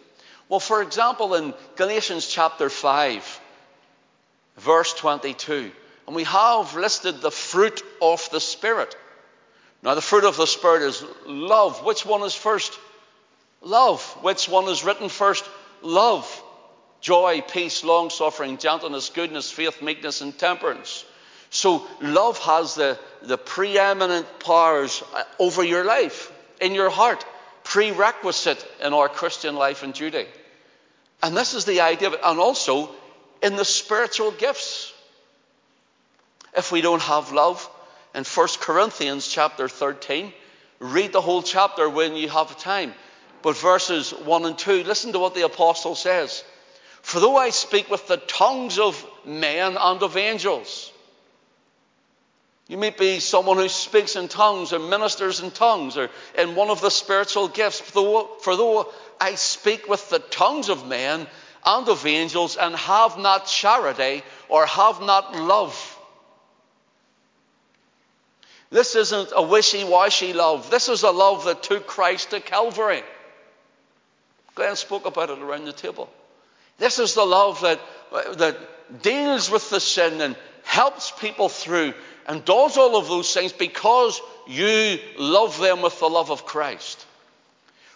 Well, 0.48 0.60
for 0.60 0.82
example, 0.82 1.34
in 1.34 1.54
Galatians 1.76 2.26
chapter 2.26 2.70
5, 2.70 3.40
verse 4.58 4.94
22, 4.94 5.72
and 6.06 6.14
we 6.14 6.24
have 6.24 6.76
listed 6.76 7.20
the 7.20 7.30
fruit 7.30 7.82
of 8.00 8.28
the 8.30 8.40
Spirit. 8.40 8.96
Now, 9.82 9.94
the 9.94 10.00
fruit 10.02 10.24
of 10.24 10.36
the 10.36 10.46
Spirit 10.46 10.82
is 10.82 11.04
love. 11.26 11.84
Which 11.84 12.06
one 12.06 12.22
is 12.22 12.34
first? 12.34 12.78
Love. 13.60 14.02
Which 14.22 14.48
one 14.48 14.68
is 14.68 14.84
written 14.84 15.08
first? 15.08 15.44
Love. 15.82 16.42
Joy, 17.00 17.42
peace, 17.42 17.84
long 17.84 18.10
suffering, 18.10 18.56
gentleness, 18.58 19.10
goodness, 19.10 19.50
faith, 19.50 19.82
meekness, 19.82 20.20
and 20.20 20.36
temperance. 20.36 21.04
So, 21.50 21.86
love 22.00 22.38
has 22.38 22.74
the, 22.74 22.98
the 23.22 23.38
preeminent 23.38 24.26
powers 24.40 25.02
uh, 25.14 25.22
over 25.38 25.62
your 25.62 25.84
life, 25.84 26.32
in 26.60 26.74
your 26.74 26.90
heart, 26.90 27.24
prerequisite 27.64 28.64
in 28.82 28.92
our 28.92 29.08
Christian 29.08 29.56
life 29.56 29.82
and 29.82 29.94
duty. 29.94 30.26
And 31.22 31.36
this 31.36 31.54
is 31.54 31.64
the 31.64 31.80
idea 31.80 32.08
of 32.08 32.14
it, 32.14 32.20
and 32.22 32.38
also 32.38 32.90
in 33.42 33.56
the 33.56 33.64
spiritual 33.64 34.32
gifts. 34.32 34.92
If 36.56 36.72
we 36.72 36.80
don't 36.80 37.02
have 37.02 37.32
love, 37.32 37.68
in 38.14 38.24
1 38.24 38.48
Corinthians 38.60 39.28
chapter 39.28 39.68
13, 39.68 40.32
read 40.78 41.12
the 41.12 41.20
whole 41.20 41.42
chapter 41.42 41.88
when 41.88 42.16
you 42.16 42.28
have 42.28 42.58
time. 42.58 42.94
But 43.42 43.56
verses 43.56 44.10
1 44.10 44.44
and 44.46 44.58
2, 44.58 44.84
listen 44.84 45.12
to 45.12 45.18
what 45.18 45.34
the 45.34 45.44
apostle 45.44 45.94
says. 45.94 46.42
For 47.02 47.20
though 47.20 47.36
I 47.36 47.50
speak 47.50 47.90
with 47.90 48.08
the 48.08 48.16
tongues 48.16 48.78
of 48.78 49.04
men 49.24 49.76
and 49.78 50.02
of 50.02 50.16
angels, 50.16 50.90
you 52.68 52.76
may 52.76 52.90
be 52.90 53.20
someone 53.20 53.58
who 53.58 53.68
speaks 53.68 54.16
in 54.16 54.28
tongues 54.28 54.72
or 54.72 54.78
ministers 54.78 55.40
in 55.40 55.50
tongues 55.50 55.96
or 55.96 56.10
in 56.36 56.54
one 56.54 56.70
of 56.70 56.80
the 56.80 56.90
spiritual 56.90 57.48
gifts. 57.48 57.80
For 57.80 58.56
though, 58.56 58.92
I 59.20 59.36
speak 59.36 59.88
with 59.88 60.10
the 60.10 60.18
tongues 60.18 60.68
of 60.68 60.86
men 60.86 61.26
and 61.64 61.88
of 61.88 62.06
angels 62.06 62.56
and 62.56 62.74
have 62.74 63.18
not 63.18 63.46
charity 63.46 64.22
or 64.48 64.66
have 64.66 65.00
not 65.00 65.36
love, 65.36 65.96
this 68.70 68.96
isn't 68.96 69.32
a 69.34 69.42
wishy 69.42 69.84
washy 69.84 70.32
love. 70.32 70.70
This 70.70 70.88
is 70.88 71.02
a 71.02 71.10
love 71.10 71.44
that 71.44 71.62
took 71.62 71.86
Christ 71.86 72.30
to 72.30 72.40
Calvary. 72.40 73.02
Glenn 74.54 74.76
spoke 74.76 75.06
about 75.06 75.30
it 75.30 75.38
around 75.38 75.66
the 75.66 75.72
table. 75.72 76.10
This 76.78 76.98
is 76.98 77.14
the 77.14 77.24
love 77.24 77.60
that, 77.60 77.80
that 78.38 79.02
deals 79.02 79.50
with 79.50 79.70
the 79.70 79.80
sin 79.80 80.20
and 80.20 80.36
helps 80.64 81.10
people 81.10 81.48
through 81.48 81.94
and 82.26 82.44
does 82.44 82.76
all 82.76 82.96
of 82.96 83.08
those 83.08 83.32
things 83.32 83.52
because 83.52 84.20
you 84.46 84.98
love 85.18 85.58
them 85.58 85.82
with 85.82 85.98
the 86.00 86.08
love 86.08 86.30
of 86.30 86.44
Christ. 86.44 87.06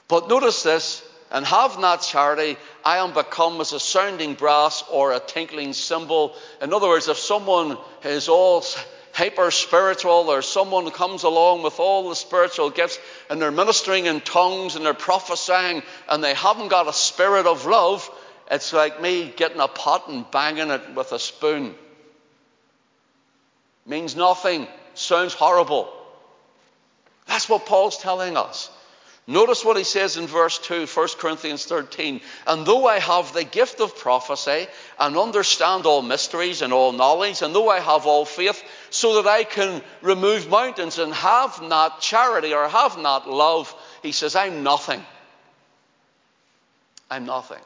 But 0.08 0.28
notice 0.28 0.62
this 0.62 1.04
and 1.30 1.46
have 1.46 1.78
not 1.78 2.02
charity, 2.02 2.56
I 2.84 2.98
am 2.98 3.14
become 3.14 3.60
as 3.60 3.72
a 3.72 3.80
sounding 3.80 4.34
brass 4.34 4.82
or 4.90 5.12
a 5.12 5.20
tinkling 5.20 5.72
cymbal. 5.72 6.34
In 6.60 6.72
other 6.72 6.88
words, 6.88 7.08
if 7.08 7.18
someone 7.18 7.78
is 8.04 8.28
all 8.28 8.64
hyper 9.12 9.50
spiritual 9.50 10.30
or 10.30 10.42
someone 10.42 10.90
comes 10.90 11.22
along 11.22 11.62
with 11.62 11.78
all 11.78 12.08
the 12.08 12.16
spiritual 12.16 12.70
gifts 12.70 12.98
and 13.28 13.40
they're 13.40 13.50
ministering 13.50 14.06
in 14.06 14.20
tongues 14.20 14.76
and 14.76 14.84
they're 14.84 14.94
prophesying 14.94 15.82
and 16.08 16.22
they 16.22 16.34
haven't 16.34 16.68
got 16.68 16.88
a 16.88 16.92
spirit 16.92 17.46
of 17.46 17.66
love, 17.66 18.08
it's 18.50 18.72
like 18.72 19.00
me 19.00 19.32
getting 19.36 19.60
a 19.60 19.68
pot 19.68 20.08
and 20.08 20.28
banging 20.30 20.70
it 20.70 20.94
with 20.94 21.12
a 21.12 21.18
spoon. 21.18 21.74
Means 23.90 24.14
nothing. 24.14 24.68
Sounds 24.94 25.34
horrible. 25.34 25.92
That's 27.26 27.48
what 27.48 27.66
Paul's 27.66 27.98
telling 27.98 28.36
us. 28.36 28.70
Notice 29.26 29.64
what 29.64 29.76
he 29.76 29.82
says 29.82 30.16
in 30.16 30.28
verse 30.28 30.60
2, 30.60 30.86
1 30.86 31.08
Corinthians 31.18 31.64
13. 31.64 32.20
And 32.46 32.64
though 32.64 32.86
I 32.86 33.00
have 33.00 33.32
the 33.32 33.42
gift 33.42 33.80
of 33.80 33.98
prophecy 33.98 34.68
and 34.96 35.16
understand 35.16 35.86
all 35.86 36.02
mysteries 36.02 36.62
and 36.62 36.72
all 36.72 36.92
knowledge, 36.92 37.42
and 37.42 37.52
though 37.52 37.68
I 37.68 37.80
have 37.80 38.06
all 38.06 38.24
faith, 38.24 38.62
so 38.90 39.20
that 39.20 39.28
I 39.28 39.42
can 39.42 39.82
remove 40.02 40.48
mountains 40.48 41.00
and 41.00 41.12
have 41.12 41.60
not 41.60 42.00
charity 42.00 42.54
or 42.54 42.68
have 42.68 42.96
not 42.96 43.28
love, 43.28 43.74
he 44.04 44.12
says, 44.12 44.36
I'm 44.36 44.62
nothing. 44.62 45.04
I'm 47.10 47.26
nothing. 47.26 47.62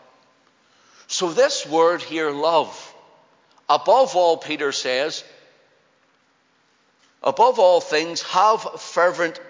So, 1.06 1.34
this 1.34 1.66
word 1.66 2.00
here, 2.00 2.30
love, 2.30 2.94
above 3.68 4.16
all, 4.16 4.38
Peter 4.38 4.72
says, 4.72 5.22
above 7.24 7.58
all 7.58 7.80
things, 7.80 8.22
have 8.22 8.60
fervent 8.80 9.40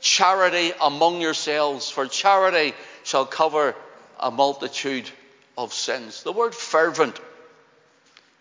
charity 0.00 0.72
among 0.80 1.20
yourselves, 1.20 1.90
for 1.90 2.06
charity 2.06 2.72
shall 3.02 3.26
cover 3.26 3.74
a 4.18 4.30
multitude 4.30 5.10
of 5.58 5.74
sins. 5.74 6.22
The 6.22 6.32
word 6.32 6.54
fervent, 6.54 7.18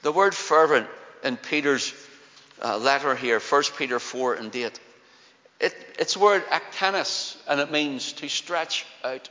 the 0.04 0.12
word 0.12 0.36
fervent 0.36 0.88
in 1.24 1.38
Peter's 1.38 1.94
uh, 2.62 2.78
letter 2.78 3.16
here, 3.16 3.40
1 3.40 3.64
Peter 3.78 4.00
4 4.00 4.36
and 4.36 4.56
8, 4.56 4.80
it, 5.60 5.76
it's 5.98 6.14
the 6.14 6.20
word 6.20 6.44
ektenis, 6.50 7.36
and 7.48 7.60
it 7.60 7.72
means 7.72 8.14
to 8.14 8.30
stretch 8.30 8.86
out. 9.04 9.30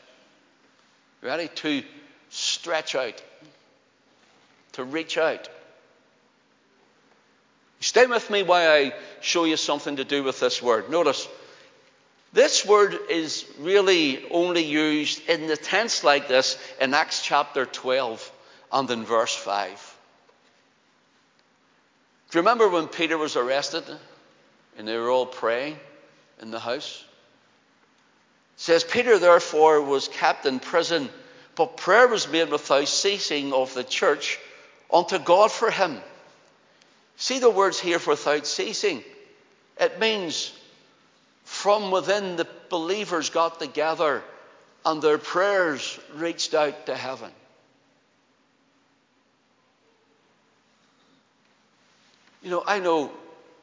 Ready? 1.23 1.49
To 1.49 1.83
stretch 2.31 2.95
out, 2.95 3.23
to 4.73 4.85
reach 4.85 5.19
out. 5.19 5.49
Stay 7.83 8.07
with 8.07 8.31
me 8.31 8.45
while 8.45 8.71
I 8.71 8.95
show 9.21 9.43
you 9.43 9.57
something 9.57 9.97
to 9.97 10.05
do 10.05 10.23
with 10.23 10.39
this 10.39 10.63
word. 10.63 10.89
Notice, 10.89 11.29
this 12.33 12.65
word 12.65 12.97
is 13.11 13.45
really 13.59 14.25
only 14.31 14.63
used 14.63 15.29
in 15.29 15.49
the 15.49 15.57
tense 15.57 16.05
like 16.05 16.29
this 16.29 16.57
in 16.81 16.95
Acts 16.95 17.23
chapter 17.23 17.67
12 17.67 18.31
and 18.71 18.89
in 18.89 19.05
verse 19.05 19.35
5. 19.35 19.99
Do 22.31 22.39
you 22.39 22.43
remember 22.43 22.69
when 22.69 22.87
Peter 22.87 23.19
was 23.19 23.35
arrested 23.35 23.83
and 24.79 24.87
they 24.87 24.97
were 24.97 25.11
all 25.11 25.27
praying 25.27 25.77
in 26.41 26.53
the 26.53 26.61
house? 26.61 27.05
It 28.59 28.61
says, 28.61 28.85
Peter 28.85 29.19
therefore 29.19 29.83
was 29.83 30.07
kept 30.07 30.47
in 30.47 30.61
prison, 30.61 31.09
but 31.57 31.77
prayer 31.77 32.07
was 32.07 32.31
made 32.31 32.49
without 32.49 32.87
ceasing 32.87 33.53
of 33.53 33.75
the 33.75 33.83
church 33.83 34.39
unto 34.93 35.19
God 35.19 35.51
for 35.51 35.69
him. 35.69 36.01
See 37.23 37.39
the 37.39 37.51
words 37.51 37.79
here 37.79 38.01
for 38.01 38.11
without 38.11 38.49
ceasing. 38.49 39.05
It 39.79 40.01
means 40.01 40.53
from 41.45 41.93
within 41.93 42.35
the 42.35 42.49
believers 42.69 43.31
got 43.31 43.61
together 43.61 44.25
and 44.85 45.01
their 45.01 45.19
prayers 45.19 46.01
reached 46.17 46.53
out 46.53 46.87
to 46.87 46.97
heaven. 46.97 47.31
You 52.43 52.51
know, 52.51 52.65
I 52.67 52.81
know 52.81 53.13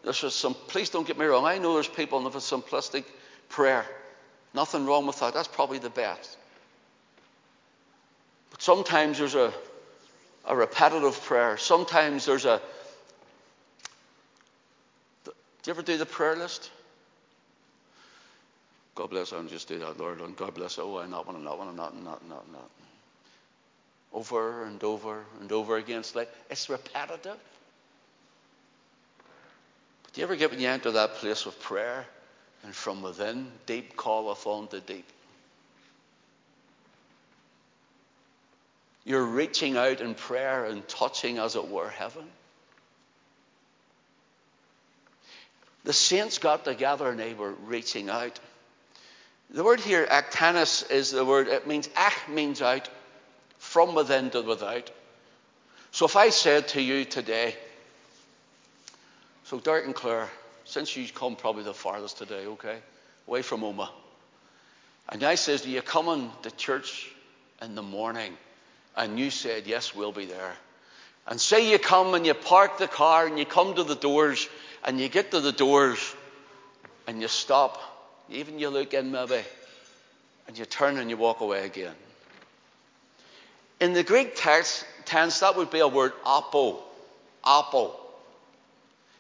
there's 0.04 0.24
a 0.24 0.32
some, 0.32 0.54
please 0.54 0.90
don't 0.90 1.06
get 1.06 1.18
me 1.18 1.26
wrong, 1.26 1.44
I 1.44 1.58
know 1.58 1.74
there's 1.74 1.90
people 1.90 2.24
with 2.24 2.36
a 2.36 2.38
simplistic 2.38 3.04
prayer. 3.50 3.86
Nothing 4.54 4.86
wrong 4.86 5.06
with 5.06 5.20
that. 5.20 5.34
That's 5.34 5.50
probably 5.50 5.80
the 5.80 5.90
best. 5.90 6.38
But 8.52 8.62
sometimes 8.62 9.18
there's 9.18 9.36
a, 9.36 9.52
a 10.46 10.56
repetitive 10.56 11.22
prayer. 11.24 11.58
Sometimes 11.58 12.26
there's 12.26 12.46
a. 12.46 12.62
Do 15.70 15.74
you 15.74 15.82
ever 15.82 15.86
do 15.86 15.98
the 16.00 16.06
prayer 16.08 16.36
list? 16.36 16.72
God 18.96 19.12
bless, 19.12 19.32
I'll 19.32 19.44
just 19.44 19.68
do 19.68 19.78
that, 19.78 20.00
Lord. 20.00 20.20
And 20.20 20.36
God 20.36 20.56
bless, 20.56 20.80
oh, 20.80 20.98
I'm 20.98 21.12
not 21.12 21.28
one, 21.28 21.36
I'm 21.36 21.44
not 21.44 21.60
one, 21.60 21.68
I'm 21.68 21.76
not, 21.76 21.96
not, 21.96 22.28
not, 22.28 22.52
not. 22.52 22.72
Over 24.12 24.64
and 24.64 24.84
over 24.84 25.24
and 25.40 25.52
over 25.52 25.78
again. 25.78 26.00
It's 26.00 26.16
like, 26.16 26.34
it's 26.50 26.72
repetitive. 26.72 27.38
But 30.02 30.14
do 30.14 30.22
you 30.22 30.26
ever 30.26 30.36
get 30.36 30.50
when 30.50 30.60
you 30.60 30.68
enter 30.68 30.90
that 30.90 31.14
place 31.18 31.46
of 31.46 31.60
prayer 31.60 32.04
and 32.64 32.74
from 32.74 33.04
within, 33.04 33.52
deep 33.68 33.96
calleth 33.96 34.48
on 34.48 34.70
to 34.70 34.80
deep? 34.80 35.06
You're 39.06 39.24
reaching 39.24 39.78
out 39.78 40.02
in 40.02 40.16
prayer 40.16 40.66
and 40.66 40.88
touching, 40.88 41.38
as 41.38 41.56
it 41.56 41.68
were, 41.68 41.90
heaven. 41.90 42.26
The 45.84 45.94
saints 45.94 46.38
got 46.38 46.66
together 46.66 47.10
and 47.10 47.20
they 47.20 47.34
were 47.34 47.54
reaching 47.66 48.10
out. 48.10 48.40
The 49.50 49.64
word 49.64 49.80
here, 49.80 50.06
ektenis, 50.06 50.90
is 50.92 51.12
the 51.12 51.26
word, 51.26 51.48
it 51.48 51.66
means, 51.66 51.90
ach 51.98 52.28
means 52.28 52.62
out, 52.62 52.88
from 53.58 53.96
within 53.96 54.30
to 54.32 54.42
without. 54.42 54.92
So 55.92 56.06
if 56.06 56.16
I 56.16 56.30
said 56.30 56.68
to 56.70 56.82
you 56.82 57.06
today, 57.06 57.56
so 59.46 59.60
Derek 59.60 59.86
and 59.86 59.96
Claire, 59.96 60.30
since 60.66 60.96
you've 60.96 61.16
come 61.16 61.36
probably 61.36 61.64
the 61.64 61.74
farthest 61.74 62.20
today, 62.20 62.46
okay, 62.46 62.78
away 63.28 63.42
from 63.42 63.62
Omagh, 63.62 63.90
and 65.12 65.24
I 65.24 65.36
says, 65.36 65.62
do 65.62 65.72
you 65.72 65.82
coming 65.82 66.32
to 66.44 66.52
church 66.52 67.10
in 67.62 67.74
the 67.74 67.82
morning? 67.82 68.34
And 68.96 69.18
you 69.18 69.32
said, 69.32 69.66
yes, 69.66 69.96
we'll 69.96 70.12
be 70.12 70.26
there. 70.26 70.54
And 71.26 71.42
say 71.42 71.72
you 71.72 71.80
come 71.80 72.14
and 72.14 72.26
you 72.26 72.36
park 72.36 72.78
the 72.78 72.88
car 72.88 73.26
and 73.26 73.40
you 73.40 73.46
come 73.46 73.74
to 73.76 73.84
the 73.84 73.96
doors 73.96 74.48
and 74.84 75.00
you 75.00 75.10
get 75.10 75.32
to 75.32 75.40
the 75.40 75.52
doors 75.52 76.00
and 77.08 77.22
you 77.22 77.28
stop. 77.28 77.80
Even 78.30 78.60
you 78.60 78.70
look 78.70 78.94
in 78.94 79.12
maybe, 79.12 79.42
and 80.48 80.58
you 80.58 80.66
turn 80.66 80.98
and 80.98 81.10
you 81.10 81.18
walk 81.18 81.42
away 81.42 81.66
again. 81.66 81.96
In 83.80 83.94
the 83.94 84.04
Greek 84.04 84.34
text, 84.36 84.86
tense, 85.06 85.40
that 85.40 85.56
would 85.56 85.72
be 85.72 85.80
a 85.80 85.88
word 85.88 86.14
apo. 86.26 86.84
Apo. 87.44 87.96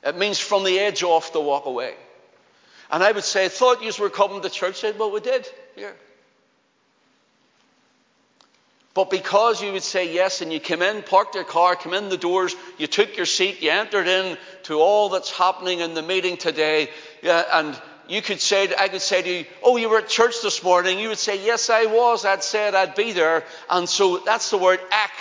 It 0.03 0.17
means 0.17 0.39
from 0.39 0.63
the 0.63 0.79
edge 0.79 1.01
off 1.03 1.31
to 1.33 1.39
walk 1.39 1.65
away. 1.65 1.95
And 2.91 3.03
I 3.03 3.11
would 3.11 3.23
say, 3.23 3.49
thought 3.49 3.83
you 3.83 3.91
were 3.99 4.09
coming 4.09 4.41
to 4.41 4.49
church. 4.49 4.77
I 4.77 4.91
said, 4.91 4.99
well, 4.99 5.11
we 5.11 5.19
did. 5.19 5.47
Here. 5.75 5.95
But 8.93 9.11
because 9.11 9.61
you 9.61 9.71
would 9.73 9.83
say 9.83 10.13
yes 10.13 10.41
and 10.41 10.51
you 10.51 10.59
came 10.59 10.81
in, 10.81 11.03
parked 11.03 11.35
your 11.35 11.43
car, 11.43 11.75
came 11.75 11.93
in 11.93 12.09
the 12.09 12.17
doors, 12.17 12.55
you 12.77 12.87
took 12.87 13.15
your 13.15 13.27
seat, 13.27 13.61
you 13.61 13.69
entered 13.69 14.07
in 14.07 14.37
to 14.63 14.79
all 14.79 15.09
that's 15.09 15.31
happening 15.31 15.79
in 15.79 15.93
the 15.93 16.01
meeting 16.01 16.37
today, 16.37 16.89
yeah, 17.21 17.43
and 17.53 17.79
you 18.09 18.23
could 18.23 18.41
say, 18.41 18.73
I 18.77 18.87
could 18.87 19.03
say 19.03 19.21
to 19.21 19.29
you, 19.29 19.45
oh, 19.61 19.77
you 19.77 19.87
were 19.87 19.99
at 19.99 20.09
church 20.09 20.41
this 20.41 20.63
morning. 20.63 20.97
You 20.97 21.09
would 21.09 21.19
say, 21.19 21.45
yes, 21.45 21.69
I 21.69 21.85
was. 21.85 22.25
I'd 22.25 22.43
said 22.43 22.73
I'd 22.73 22.95
be 22.95 23.11
there. 23.11 23.43
And 23.69 23.87
so 23.87 24.17
that's 24.17 24.49
the 24.49 24.57
word 24.57 24.79
ek. 24.91 25.11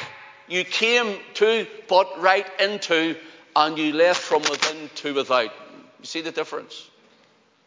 You 0.48 0.64
came 0.64 1.18
to, 1.34 1.66
but 1.86 2.22
right 2.22 2.46
into, 2.58 3.14
and 3.54 3.76
you 3.76 3.92
left 3.92 4.22
from 4.22 4.40
within 4.40 4.88
to 4.96 5.12
without. 5.12 5.52
You 6.00 6.06
see 6.06 6.22
the 6.22 6.32
difference? 6.32 6.88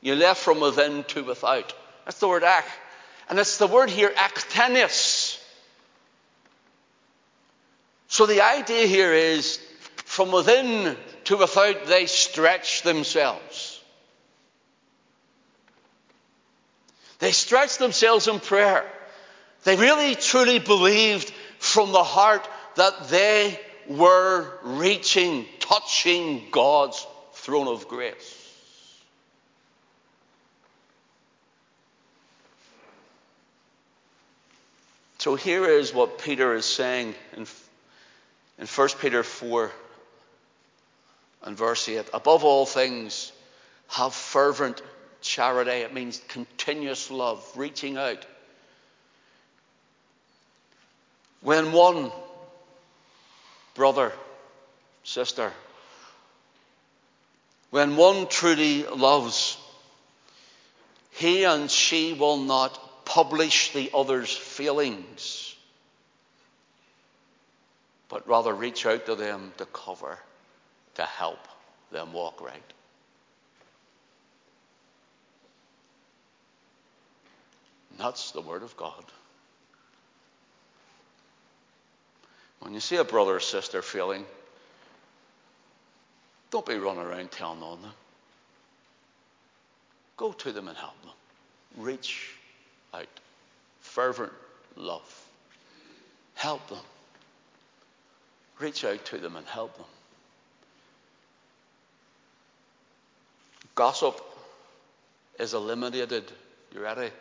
You 0.01 0.15
left 0.15 0.41
from 0.41 0.59
within 0.59 1.03
to 1.09 1.23
without. 1.23 1.71
That's 2.05 2.19
the 2.19 2.27
word 2.27 2.43
ek. 2.43 2.65
And 3.29 3.37
it's 3.37 3.59
the 3.59 3.67
word 3.67 3.91
here, 3.91 4.09
ektenis. 4.09 5.20
So 8.11 8.25
the 8.25 8.41
idea 8.41 8.87
here 8.87 9.13
is 9.13 9.57
from 10.03 10.33
within 10.33 10.97
to 11.23 11.37
without, 11.37 11.85
they 11.85 12.07
stretch 12.07 12.81
themselves. 12.81 13.81
They 17.19 17.31
stretch 17.31 17.77
themselves 17.77 18.27
in 18.27 18.41
prayer. 18.41 18.83
They 19.63 19.77
really 19.77 20.15
truly 20.15 20.59
believed 20.59 21.31
from 21.59 21.93
the 21.93 22.03
heart 22.03 22.45
that 22.75 23.07
they 23.07 23.57
were 23.87 24.59
reaching, 24.61 25.45
touching 25.61 26.47
God's 26.51 27.07
throne 27.35 27.69
of 27.69 27.87
grace. 27.87 28.37
So 35.19 35.35
here 35.35 35.63
is 35.63 35.93
what 35.93 36.19
Peter 36.19 36.55
is 36.55 36.65
saying 36.65 37.15
in, 37.37 37.45
in 38.61 38.67
1 38.67 38.89
Peter 39.01 39.23
4 39.23 39.71
and 41.43 41.57
verse 41.57 41.89
8. 41.89 42.05
Above 42.13 42.43
all 42.43 42.67
things, 42.67 43.31
have 43.87 44.13
fervent 44.13 44.83
charity. 45.19 45.71
It 45.71 45.93
means 45.93 46.21
continuous 46.27 47.09
love, 47.09 47.43
reaching 47.55 47.97
out. 47.97 48.23
When 51.41 51.71
one 51.71 52.11
brother, 53.73 54.11
sister, 55.03 55.51
when 57.71 57.95
one 57.95 58.27
truly 58.27 58.83
loves, 58.83 59.57
he 61.09 61.45
and 61.45 61.69
she 61.71 62.13
will 62.13 62.37
not 62.37 63.05
publish 63.05 63.73
the 63.73 63.89
other's 63.91 64.35
feelings, 64.35 65.50
but 68.11 68.27
rather 68.27 68.53
reach 68.53 68.85
out 68.85 69.05
to 69.05 69.15
them 69.15 69.53
to 69.57 69.65
cover, 69.67 70.19
to 70.95 71.03
help 71.03 71.39
them 71.93 72.11
walk 72.11 72.41
right. 72.41 72.61
That's 77.97 78.31
the 78.31 78.41
Word 78.41 78.63
of 78.63 78.75
God. 78.75 79.05
When 82.59 82.73
you 82.73 82.81
see 82.81 82.97
a 82.97 83.05
brother 83.05 83.37
or 83.37 83.39
sister 83.39 83.81
feeling, 83.81 84.25
don't 86.51 86.65
be 86.65 86.75
running 86.75 87.03
around 87.03 87.31
telling 87.31 87.63
on 87.63 87.81
them. 87.81 87.93
Go 90.17 90.33
to 90.33 90.51
them 90.51 90.67
and 90.67 90.77
help 90.77 91.01
them. 91.01 91.11
Reach 91.77 92.33
out. 92.93 93.07
Fervent 93.79 94.33
love. 94.75 95.25
Help 96.35 96.67
them. 96.67 96.77
Reach 98.61 98.85
out 98.85 99.03
to 99.05 99.17
them 99.17 99.35
and 99.35 99.45
help 99.47 99.75
them. 99.75 99.85
Gossip 103.75 104.21
is 105.37 105.53
eliminated. 105.53 106.31
You 106.73 106.81
ready? 106.81 107.11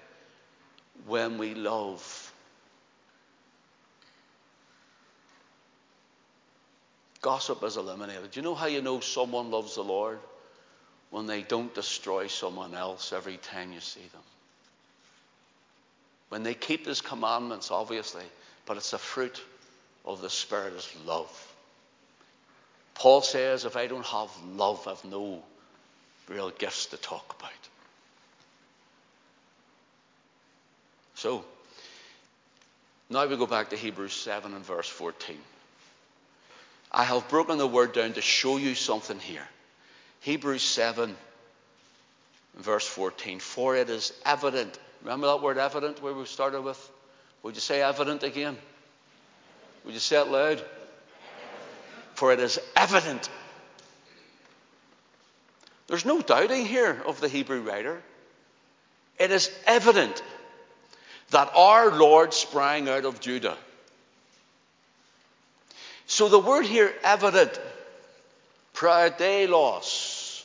when 1.06 1.38
we 1.38 1.54
love. 1.54 2.32
Gossip 7.22 7.62
is 7.64 7.76
eliminated. 7.76 8.30
Do 8.30 8.40
you 8.40 8.44
know 8.44 8.54
how 8.54 8.66
you 8.66 8.80
know 8.80 9.00
someone 9.00 9.50
loves 9.50 9.74
the 9.74 9.84
Lord? 9.84 10.18
When 11.10 11.26
they 11.26 11.42
don't 11.42 11.74
destroy 11.74 12.28
someone 12.28 12.74
else 12.74 13.12
every 13.12 13.36
time 13.36 13.72
you 13.72 13.80
see 13.80 14.06
them. 14.12 14.22
When 16.28 16.44
they 16.44 16.54
keep 16.54 16.86
his 16.86 17.00
commandments, 17.00 17.70
obviously, 17.70 18.24
but 18.64 18.76
it's 18.76 18.92
a 18.92 18.98
fruit 18.98 19.42
of 20.04 20.20
the 20.20 20.30
Spirit 20.30 20.74
is 20.74 20.88
love. 21.06 21.30
Paul 22.94 23.22
says, 23.22 23.64
if 23.64 23.76
I 23.76 23.86
don't 23.86 24.04
have 24.04 24.30
love, 24.54 24.86
I've 24.86 25.04
no 25.04 25.42
real 26.28 26.50
gifts 26.50 26.86
to 26.86 26.96
talk 26.96 27.36
about. 27.38 27.50
So, 31.14 31.44
now 33.08 33.26
we 33.26 33.36
go 33.36 33.46
back 33.46 33.70
to 33.70 33.76
Hebrews 33.76 34.12
7 34.12 34.54
and 34.54 34.64
verse 34.64 34.88
14. 34.88 35.36
I 36.92 37.04
have 37.04 37.28
broken 37.28 37.58
the 37.58 37.66
word 37.66 37.92
down 37.92 38.14
to 38.14 38.20
show 38.20 38.56
you 38.56 38.74
something 38.74 39.18
here. 39.18 39.46
Hebrews 40.20 40.62
7 40.62 41.16
verse 42.56 42.86
14. 42.86 43.40
For 43.40 43.76
it 43.76 43.90
is 43.90 44.12
evident. 44.24 44.78
Remember 45.02 45.28
that 45.28 45.42
word 45.42 45.58
evident 45.58 46.02
where 46.02 46.14
we 46.14 46.24
started 46.26 46.62
with? 46.62 46.90
Would 47.42 47.54
you 47.54 47.60
say 47.60 47.82
evident 47.82 48.22
again? 48.22 48.56
Would 49.84 49.94
you 49.94 50.00
say 50.00 50.20
it 50.20 50.28
loud? 50.28 50.64
For 52.14 52.32
it 52.32 52.40
is 52.40 52.58
evident. 52.76 53.28
There's 55.86 56.04
no 56.04 56.20
doubting 56.20 56.66
here 56.66 57.02
of 57.06 57.20
the 57.20 57.28
Hebrew 57.28 57.62
writer. 57.62 58.00
It 59.18 59.30
is 59.30 59.50
evident 59.66 60.22
that 61.30 61.50
our 61.54 61.90
Lord 61.90 62.32
sprang 62.34 62.88
out 62.88 63.04
of 63.04 63.20
Judah. 63.20 63.56
So 66.06 66.28
the 66.28 66.38
word 66.38 66.66
here, 66.66 66.92
evident, 67.02 67.60
prodelos. 68.74 70.44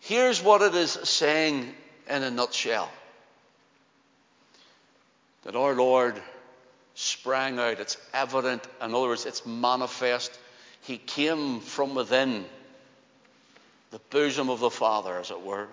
Here's 0.00 0.42
what 0.42 0.62
it 0.62 0.74
is 0.74 0.92
saying 0.92 1.74
in 2.08 2.22
a 2.22 2.30
nutshell. 2.30 2.90
That 5.42 5.56
our 5.56 5.74
Lord 5.74 6.20
sprang 7.00 7.58
out. 7.58 7.80
It's 7.80 7.96
evident. 8.12 8.62
In 8.82 8.94
other 8.94 9.08
words, 9.08 9.26
it's 9.26 9.46
manifest. 9.46 10.38
He 10.82 10.98
came 10.98 11.60
from 11.60 11.94
within 11.94 12.44
the 13.90 14.00
bosom 14.10 14.50
of 14.50 14.60
the 14.60 14.70
Father, 14.70 15.18
as 15.18 15.30
it 15.30 15.40
were. 15.40 15.66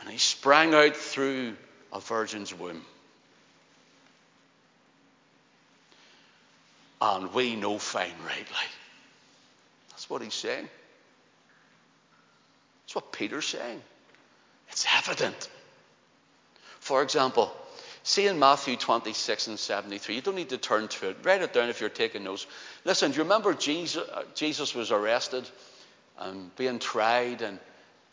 And 0.00 0.08
he 0.08 0.18
sprang 0.18 0.74
out 0.74 0.96
through 0.96 1.56
a 1.92 2.00
virgin's 2.00 2.54
womb. 2.54 2.82
And 7.02 7.32
we 7.34 7.56
know 7.56 7.78
fine 7.78 8.12
rightly. 8.26 8.68
That's 9.90 10.08
what 10.08 10.22
he's 10.22 10.34
saying. 10.34 10.68
That's 12.84 12.94
what 12.94 13.12
Peter's 13.12 13.46
saying. 13.46 13.80
It's 14.70 14.86
evident. 14.96 15.48
For 16.80 17.02
example, 17.02 17.52
see 18.10 18.26
in 18.26 18.38
Matthew 18.40 18.76
26 18.76 19.46
and 19.46 19.58
73, 19.58 20.16
you 20.16 20.20
don't 20.20 20.34
need 20.34 20.48
to 20.48 20.58
turn 20.58 20.88
to 20.88 21.10
it. 21.10 21.18
Write 21.22 21.42
it 21.42 21.52
down 21.52 21.68
if 21.68 21.80
you're 21.80 21.88
taking 21.88 22.24
notes. 22.24 22.46
Listen, 22.84 23.12
do 23.12 23.18
you 23.18 23.22
remember 23.22 23.54
Jesus, 23.54 24.02
uh, 24.08 24.24
Jesus 24.34 24.74
was 24.74 24.90
arrested 24.90 25.48
and 26.18 26.54
being 26.56 26.80
tried 26.80 27.42
and 27.42 27.58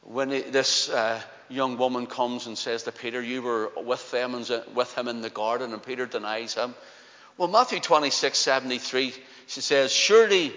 when 0.03 0.29
he, 0.29 0.41
this 0.41 0.89
uh, 0.89 1.19
young 1.49 1.77
woman 1.77 2.05
comes 2.05 2.47
and 2.47 2.57
says 2.57 2.83
to 2.83 2.91
Peter, 2.91 3.21
You 3.21 3.41
were 3.41 3.71
with 3.75 4.09
them 4.11 4.35
and 4.35 4.63
with 4.73 4.97
him 4.97 5.07
in 5.07 5.21
the 5.21 5.29
garden, 5.29 5.73
and 5.73 5.83
Peter 5.83 6.05
denies 6.05 6.53
him. 6.53 6.75
Well, 7.37 7.49
Matthew 7.49 7.79
26, 7.79 8.37
73, 8.37 9.13
she 9.47 9.61
says, 9.61 9.91
Surely 9.91 10.53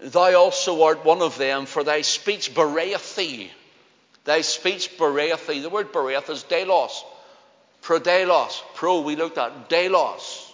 thou 0.00 0.34
also 0.34 0.82
art 0.84 1.04
one 1.04 1.20
of 1.20 1.36
them, 1.36 1.66
for 1.66 1.84
thy 1.84 2.00
speech 2.00 2.54
bewrayeth 2.54 3.16
thee. 3.16 3.50
Thy 4.24 4.40
speech 4.40 4.96
bewrayeth 4.96 5.46
thee. 5.48 5.60
The 5.60 5.68
word 5.68 5.92
bewrayeth 5.92 6.30
is 6.30 6.42
delos. 6.44 7.04
Prodelos. 7.82 8.62
Pro, 8.74 9.00
we 9.00 9.16
looked 9.16 9.38
at. 9.38 9.68
Delos. 9.68 10.52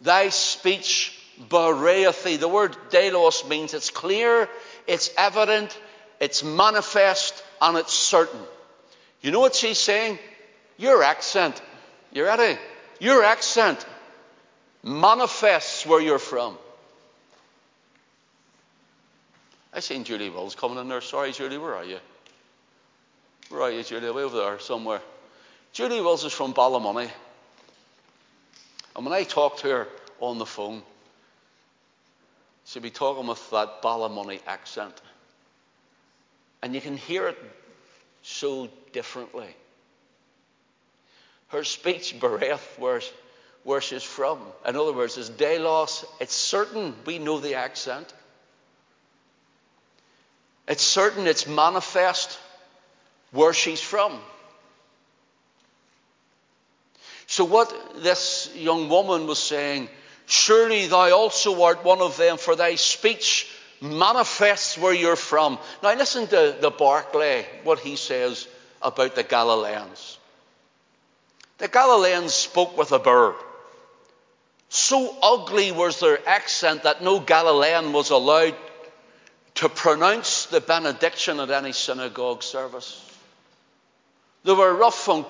Thy 0.00 0.30
speech 0.30 1.16
bewrayeth 1.48 2.24
thee. 2.24 2.36
The 2.36 2.48
word 2.48 2.76
delos 2.90 3.46
means 3.46 3.74
it's 3.74 3.90
clear, 3.90 4.48
it's 4.86 5.10
evident, 5.16 5.78
it's 6.18 6.42
manifest, 6.42 7.42
and 7.60 7.76
it's 7.76 7.94
certain. 7.94 8.40
You 9.20 9.30
know 9.30 9.40
what 9.40 9.54
she's 9.54 9.78
saying? 9.78 10.18
Your 10.78 11.02
accent. 11.02 11.60
You 12.12 12.24
ready? 12.24 12.58
Your 12.98 13.22
accent 13.22 13.84
manifests 14.82 15.84
where 15.86 16.00
you're 16.00 16.18
from. 16.18 16.56
I 19.72 19.80
seen 19.80 20.04
Julie 20.04 20.30
Wells 20.30 20.54
coming 20.54 20.78
in 20.78 20.88
there. 20.88 21.00
Sorry, 21.00 21.32
Julie, 21.32 21.58
where 21.58 21.76
are 21.76 21.84
you? 21.84 21.98
Where 23.50 23.62
are 23.62 23.70
you, 23.70 23.82
Julie? 23.82 24.10
Way 24.10 24.22
over 24.24 24.36
there 24.36 24.58
somewhere. 24.58 25.00
Julie 25.72 26.00
Wills 26.00 26.24
is 26.24 26.32
from 26.32 26.52
Ballymoney. 26.52 27.10
And 28.96 29.04
when 29.04 29.14
I 29.14 29.22
talked 29.22 29.60
to 29.60 29.68
her 29.68 29.88
on 30.18 30.38
the 30.38 30.46
phone, 30.46 30.82
she'd 32.64 32.82
be 32.82 32.90
talking 32.90 33.26
with 33.26 33.50
that 33.50 33.80
Ballymoney 33.82 34.40
accent. 34.46 35.00
And 36.62 36.74
you 36.74 36.80
can 36.80 36.96
hear 36.96 37.28
it 37.28 37.38
so 38.22 38.68
differently. 38.92 39.48
Her 41.48 41.64
speech 41.64 42.18
bewrayeth 42.18 42.78
where, 42.78 43.00
where 43.64 43.80
she's 43.80 44.02
from. 44.02 44.40
In 44.66 44.76
other 44.76 44.92
words, 44.92 45.18
it's 45.18 45.28
Delos. 45.28 46.04
It's 46.20 46.34
certain 46.34 46.94
we 47.06 47.18
know 47.18 47.38
the 47.38 47.54
accent. 47.54 48.12
It's 50.68 50.82
certain 50.82 51.26
it's 51.26 51.46
manifest 51.46 52.38
where 53.32 53.52
she's 53.52 53.80
from. 53.80 54.18
So, 57.30 57.44
what 57.44 58.02
this 58.02 58.50
young 58.56 58.88
woman 58.88 59.28
was 59.28 59.38
saying, 59.38 59.88
surely 60.26 60.88
thou 60.88 61.12
also 61.16 61.62
art 61.62 61.84
one 61.84 62.00
of 62.00 62.16
them, 62.16 62.38
for 62.38 62.56
thy 62.56 62.74
speech 62.74 63.48
manifests 63.80 64.76
where 64.76 64.92
you're 64.92 65.14
from. 65.14 65.60
Now, 65.80 65.94
listen 65.94 66.26
to 66.26 66.56
the 66.60 66.72
Barclay, 66.72 67.46
what 67.62 67.78
he 67.78 67.94
says 67.94 68.48
about 68.82 69.14
the 69.14 69.22
Galileans. 69.22 70.18
The 71.58 71.68
Galileans 71.68 72.34
spoke 72.34 72.76
with 72.76 72.90
a 72.90 72.98
burr. 72.98 73.36
So 74.68 75.16
ugly 75.22 75.70
was 75.70 76.00
their 76.00 76.28
accent 76.28 76.82
that 76.82 77.00
no 77.00 77.20
Galilean 77.20 77.92
was 77.92 78.10
allowed 78.10 78.56
to 79.54 79.68
pronounce 79.68 80.46
the 80.46 80.60
benediction 80.60 81.38
at 81.38 81.52
any 81.52 81.70
synagogue 81.70 82.42
service. 82.42 83.08
They 84.42 84.52
were 84.52 84.74
rough 84.74 85.06
and 85.06 85.24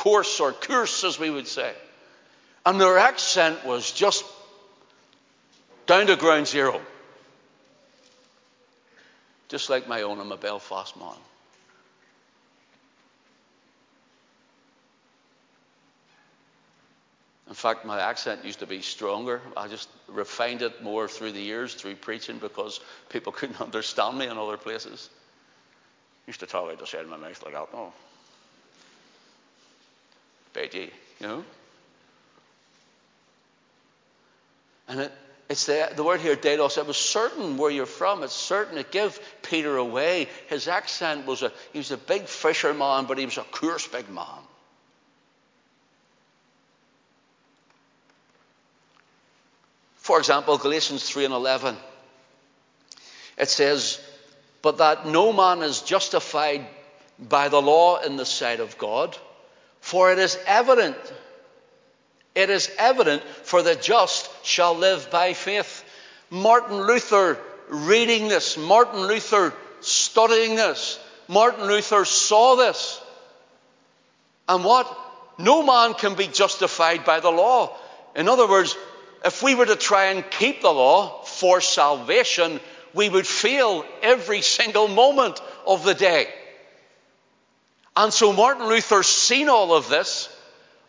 coarse, 0.00 0.40
or 0.40 0.52
coarse 0.52 1.04
as 1.04 1.18
we 1.18 1.28
would 1.28 1.46
say. 1.46 1.74
And 2.64 2.80
their 2.80 2.96
accent 2.96 3.66
was 3.66 3.92
just 3.92 4.24
down 5.86 6.06
to 6.06 6.16
ground 6.16 6.46
zero. 6.46 6.80
Just 9.50 9.68
like 9.68 9.88
my 9.88 10.02
own, 10.02 10.18
I'm 10.18 10.32
a 10.32 10.38
Belfast 10.38 10.96
man. 10.96 11.08
In 17.48 17.54
fact, 17.54 17.84
my 17.84 18.00
accent 18.00 18.44
used 18.44 18.60
to 18.60 18.66
be 18.66 18.80
stronger. 18.80 19.42
I 19.54 19.68
just 19.68 19.90
refined 20.08 20.62
it 20.62 20.82
more 20.82 21.08
through 21.08 21.32
the 21.32 21.42
years, 21.42 21.74
through 21.74 21.96
preaching, 21.96 22.38
because 22.38 22.80
people 23.10 23.32
couldn't 23.38 23.60
understand 23.60 24.16
me 24.16 24.28
in 24.28 24.38
other 24.38 24.56
places. 24.56 25.10
Used 26.26 26.40
to 26.40 26.46
talk 26.46 26.78
the 26.78 26.86
side 26.86 27.00
of 27.00 27.10
my 27.10 27.18
mouth 27.18 27.42
like 27.42 27.52
that. 27.52 27.68
Oh, 27.74 27.92
Beatty, 30.52 30.90
you 31.20 31.26
know? 31.26 31.44
And 34.88 35.00
it, 35.00 35.12
it's 35.48 35.66
the, 35.66 35.90
the 35.94 36.04
word 36.04 36.20
here, 36.20 36.36
Delos, 36.36 36.78
it 36.78 36.86
was 36.86 36.96
certain 36.96 37.56
where 37.56 37.70
you're 37.70 37.86
from. 37.86 38.22
It's 38.22 38.32
certain. 38.32 38.78
It 38.78 38.90
gave 38.90 39.18
Peter 39.42 39.76
away. 39.76 40.28
His 40.48 40.68
accent 40.68 41.26
was 41.26 41.42
a, 41.42 41.52
he 41.72 41.78
was 41.78 41.90
a 41.90 41.96
big 41.96 42.26
fisherman, 42.26 43.06
but 43.06 43.18
he 43.18 43.24
was 43.24 43.38
a 43.38 43.42
coarse 43.42 43.86
big 43.86 44.08
man. 44.10 44.24
For 49.96 50.18
example, 50.18 50.58
Galatians 50.58 51.08
3 51.08 51.26
and 51.26 51.34
11. 51.34 51.76
It 53.38 53.48
says, 53.48 54.00
But 54.62 54.78
that 54.78 55.06
no 55.06 55.32
man 55.32 55.62
is 55.62 55.82
justified 55.82 56.66
by 57.18 57.48
the 57.48 57.60
law 57.60 58.00
in 58.00 58.16
the 58.16 58.26
sight 58.26 58.60
of 58.60 58.76
God, 58.78 59.16
for 59.80 60.12
it 60.12 60.18
is 60.18 60.38
evident, 60.46 60.96
it 62.34 62.50
is 62.50 62.70
evident, 62.78 63.22
for 63.42 63.62
the 63.62 63.74
just 63.74 64.30
shall 64.44 64.74
live 64.74 65.10
by 65.10 65.32
faith. 65.32 65.84
Martin 66.30 66.76
Luther 66.86 67.38
reading 67.68 68.28
this, 68.28 68.56
Martin 68.56 69.00
Luther 69.06 69.52
studying 69.80 70.54
this, 70.56 70.98
Martin 71.28 71.66
Luther 71.66 72.04
saw 72.04 72.56
this. 72.56 73.00
And 74.48 74.64
what? 74.64 74.96
No 75.38 75.62
man 75.62 75.94
can 75.94 76.14
be 76.16 76.26
justified 76.26 77.04
by 77.04 77.20
the 77.20 77.30
law. 77.30 77.76
In 78.14 78.28
other 78.28 78.48
words, 78.48 78.76
if 79.24 79.42
we 79.42 79.54
were 79.54 79.66
to 79.66 79.76
try 79.76 80.06
and 80.06 80.28
keep 80.30 80.60
the 80.60 80.70
law 80.70 81.22
for 81.22 81.60
salvation, 81.60 82.60
we 82.94 83.08
would 83.08 83.26
fail 83.26 83.84
every 84.02 84.42
single 84.42 84.88
moment 84.88 85.40
of 85.66 85.84
the 85.84 85.94
day. 85.94 86.26
And 87.96 88.12
so 88.12 88.32
Martin 88.32 88.66
Luther 88.66 89.02
seen 89.02 89.48
all 89.48 89.74
of 89.74 89.88
this, 89.88 90.34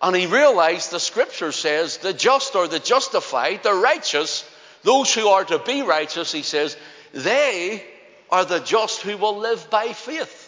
and 0.02 0.16
he 0.16 0.28
realized 0.28 0.92
the 0.92 1.00
scripture 1.00 1.52
says 1.52 1.98
the 1.98 2.14
just 2.14 2.56
or 2.56 2.68
the 2.68 2.80
justified, 2.80 3.64
the 3.64 3.74
righteous, 3.74 4.50
those 4.84 5.14
who 5.14 5.28
are 5.28 5.46
to 5.46 5.60
be 5.60 5.82
righteous, 5.82 6.32
he 6.32 6.42
says, 6.42 6.78
they 7.14 7.84
are 8.30 8.46
the 8.46 8.60
just 8.60 9.02
who 9.02 9.18
will 9.18 9.38
live 9.38 9.70
by 9.70 9.94
faith. 9.94 10.48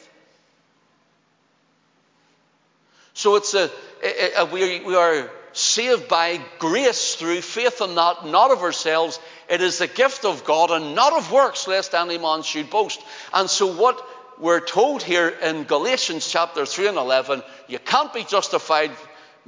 So 3.13 3.36
it's 3.36 3.54
a, 3.54 3.70
a, 4.04 4.42
a 4.42 4.46
we, 4.46 4.80
we 4.80 4.96
are 4.96 5.30
saved 5.52 6.08
by 6.08 6.42
grace 6.58 7.16
through 7.16 7.42
faith 7.42 7.80
and 7.82 7.94
not, 7.94 8.28
not 8.28 8.52
of 8.52 8.63
ourselves. 8.63 9.20
It 9.50 9.62
is 9.62 9.78
the 9.78 9.88
gift 9.88 10.26
of 10.26 10.46
God 10.46 10.72
and 10.72 10.96
not 10.96 11.13
of 11.13 11.32
works, 11.32 11.68
lest 11.68 11.94
any 11.94 12.18
man 12.18 12.42
should 12.42 12.70
boast. 12.72 13.04
And 13.34 13.50
so, 13.50 13.68
what 13.68 14.04
we're 14.39 14.60
told 14.60 15.04
here 15.04 15.30
in 15.30 15.63
Galatians 15.63 16.28
chapter 16.28 16.65
3 16.65 16.89
and 16.89 16.98
11, 16.98 17.43
you 17.67 17.80
can't 17.80 18.13
be 18.13 18.24
justified 18.24 18.91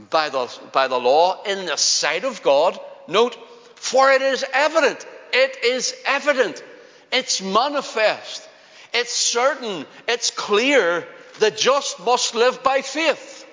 by 0.09 0.29
the, 0.29 0.51
by 0.71 0.87
the 0.87 0.99
law 0.99 1.43
in 1.43 1.65
the 1.65 1.77
sight 1.77 2.23
of 2.23 2.43
God. 2.43 2.79
Note, 3.07 3.37
for 3.75 4.11
it 4.11 4.21
is 4.21 4.45
evident. 4.53 5.05
It 5.33 5.63
is 5.63 5.95
evident. 6.05 6.63
It's 7.11 7.41
manifest. 7.41 8.47
It's 8.93 9.13
certain. 9.13 9.85
It's 10.07 10.31
clear. 10.31 11.05
The 11.39 11.51
just 11.51 11.99
must 11.99 12.35
live 12.35 12.63
by 12.63 12.81
faith. 12.81 13.45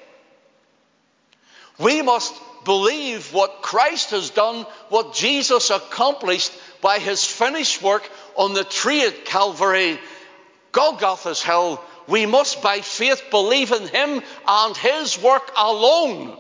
We 1.79 2.03
must 2.03 2.35
believe 2.65 3.33
what 3.33 3.63
Christ 3.63 4.11
has 4.11 4.31
done, 4.31 4.67
what 4.89 5.15
Jesus 5.15 5.71
accomplished 5.71 6.53
by 6.81 6.99
his 6.99 7.25
finished 7.25 7.83
work 7.83 8.09
on 8.37 8.55
the 8.55 8.65
tree 8.65 9.05
at 9.05 9.25
Calvary, 9.25 9.99
Golgotha's 10.73 11.43
hill. 11.43 11.83
We 12.09 12.27
must, 12.27 12.63
by 12.63 12.81
faith, 12.81 13.23
believe 13.31 13.71
in 13.71 13.87
him 13.87 14.23
and 14.47 14.77
his 14.77 15.21
work 15.23 15.53
alone. 15.57 16.37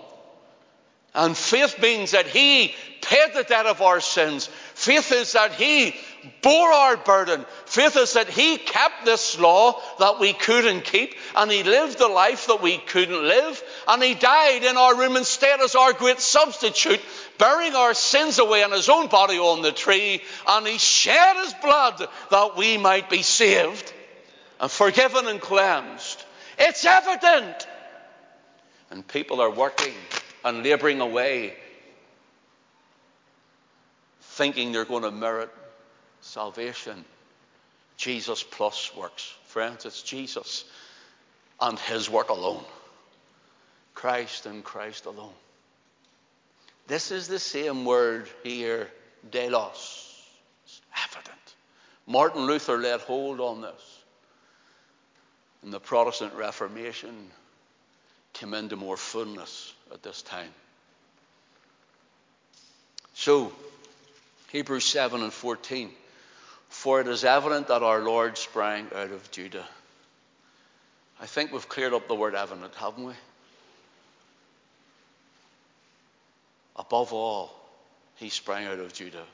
And 1.14 1.37
faith 1.37 1.81
means 1.81 2.12
that 2.12 2.27
he 2.27 2.75
paid 3.03 3.35
the 3.35 3.45
debt 3.45 3.66
of 3.66 3.83
our 3.83 4.01
sins. 4.01 4.47
Faith 4.75 5.12
is 5.12 5.33
that 5.35 5.53
he 5.53 5.95
bore 6.42 6.73
our 6.73 6.97
burden. 6.97 7.45
Faith 7.66 7.97
is 7.97 8.14
that 8.14 8.29
He 8.29 8.57
kept 8.57 9.05
this 9.05 9.38
law 9.38 9.81
that 9.99 10.21
we 10.21 10.33
couldn't 10.33 10.85
keep, 10.85 11.14
and 11.37 11.51
He 11.51 11.62
lived 11.62 11.99
the 11.99 12.09
life 12.09 12.47
that 12.47 12.62
we 12.62 12.79
couldn't 12.79 13.23
live, 13.23 13.62
and 13.88 14.03
He 14.03 14.14
died 14.14 14.64
in 14.64 14.77
our 14.77 14.97
room 14.97 15.16
instead 15.16 15.61
as 15.61 15.75
our 15.75 15.92
great 15.92 16.21
substitute, 16.21 17.01
bearing 17.38 17.75
our 17.75 17.95
sins 17.95 18.39
away 18.39 18.62
in 18.62 18.72
His 18.72 18.89
own 18.89 19.09
body 19.09 19.39
on 19.39 19.62
the 19.62 19.72
tree, 19.72 20.22
and 20.49 20.66
He 20.66 20.78
shed 20.78 21.37
His 21.37 21.55
blood 21.55 22.07
that 22.30 22.57
we 22.57 22.78
might 22.78 23.11
be 23.11 23.22
saved 23.22 23.93
and 24.62 24.70
forgiven 24.70 25.26
and 25.26 25.40
cleansed. 25.40 26.24
It's 26.56 26.84
evident. 26.84 27.66
And 28.90 29.06
people 29.06 29.40
are 29.40 29.50
working 29.50 29.94
and 30.44 30.62
laboring 30.62 31.00
away, 31.00 31.54
thinking 34.20 34.70
they're 34.70 34.84
going 34.84 35.02
to 35.02 35.10
merit 35.10 35.50
salvation. 36.20 37.04
Jesus 37.96 38.42
plus 38.42 38.94
works. 38.96 39.34
Friends, 39.46 39.84
it's 39.84 40.02
Jesus 40.02 40.64
and 41.60 41.78
his 41.78 42.08
work 42.08 42.30
alone. 42.30 42.64
Christ 43.94 44.46
and 44.46 44.62
Christ 44.62 45.06
alone. 45.06 45.34
This 46.86 47.10
is 47.10 47.26
the 47.26 47.38
same 47.38 47.84
word 47.84 48.28
here, 48.44 48.88
delos. 49.30 50.08
It's 50.64 50.80
evident. 51.04 51.54
Martin 52.06 52.42
Luther 52.42 52.78
laid 52.78 53.00
hold 53.00 53.40
on 53.40 53.60
this. 53.60 53.91
And 55.62 55.72
the 55.72 55.80
Protestant 55.80 56.34
Reformation 56.34 57.30
came 58.32 58.54
into 58.54 58.76
more 58.76 58.96
fullness 58.96 59.72
at 59.92 60.02
this 60.02 60.22
time. 60.22 60.50
So, 63.14 63.52
Hebrews 64.50 64.84
7 64.84 65.22
and 65.22 65.32
14. 65.32 65.90
For 66.68 67.00
it 67.00 67.06
is 67.06 67.24
evident 67.24 67.68
that 67.68 67.82
our 67.82 68.00
Lord 68.00 68.38
sprang 68.38 68.86
out 68.94 69.10
of 69.10 69.30
Judah. 69.30 69.66
I 71.20 71.26
think 71.26 71.52
we've 71.52 71.68
cleared 71.68 71.92
up 71.92 72.08
the 72.08 72.14
word 72.14 72.34
evident, 72.34 72.74
haven't 72.74 73.04
we? 73.04 73.12
Above 76.74 77.12
all, 77.12 77.54
he 78.16 78.30
sprang 78.30 78.66
out 78.66 78.78
of 78.78 78.92
Judah. 78.92 79.24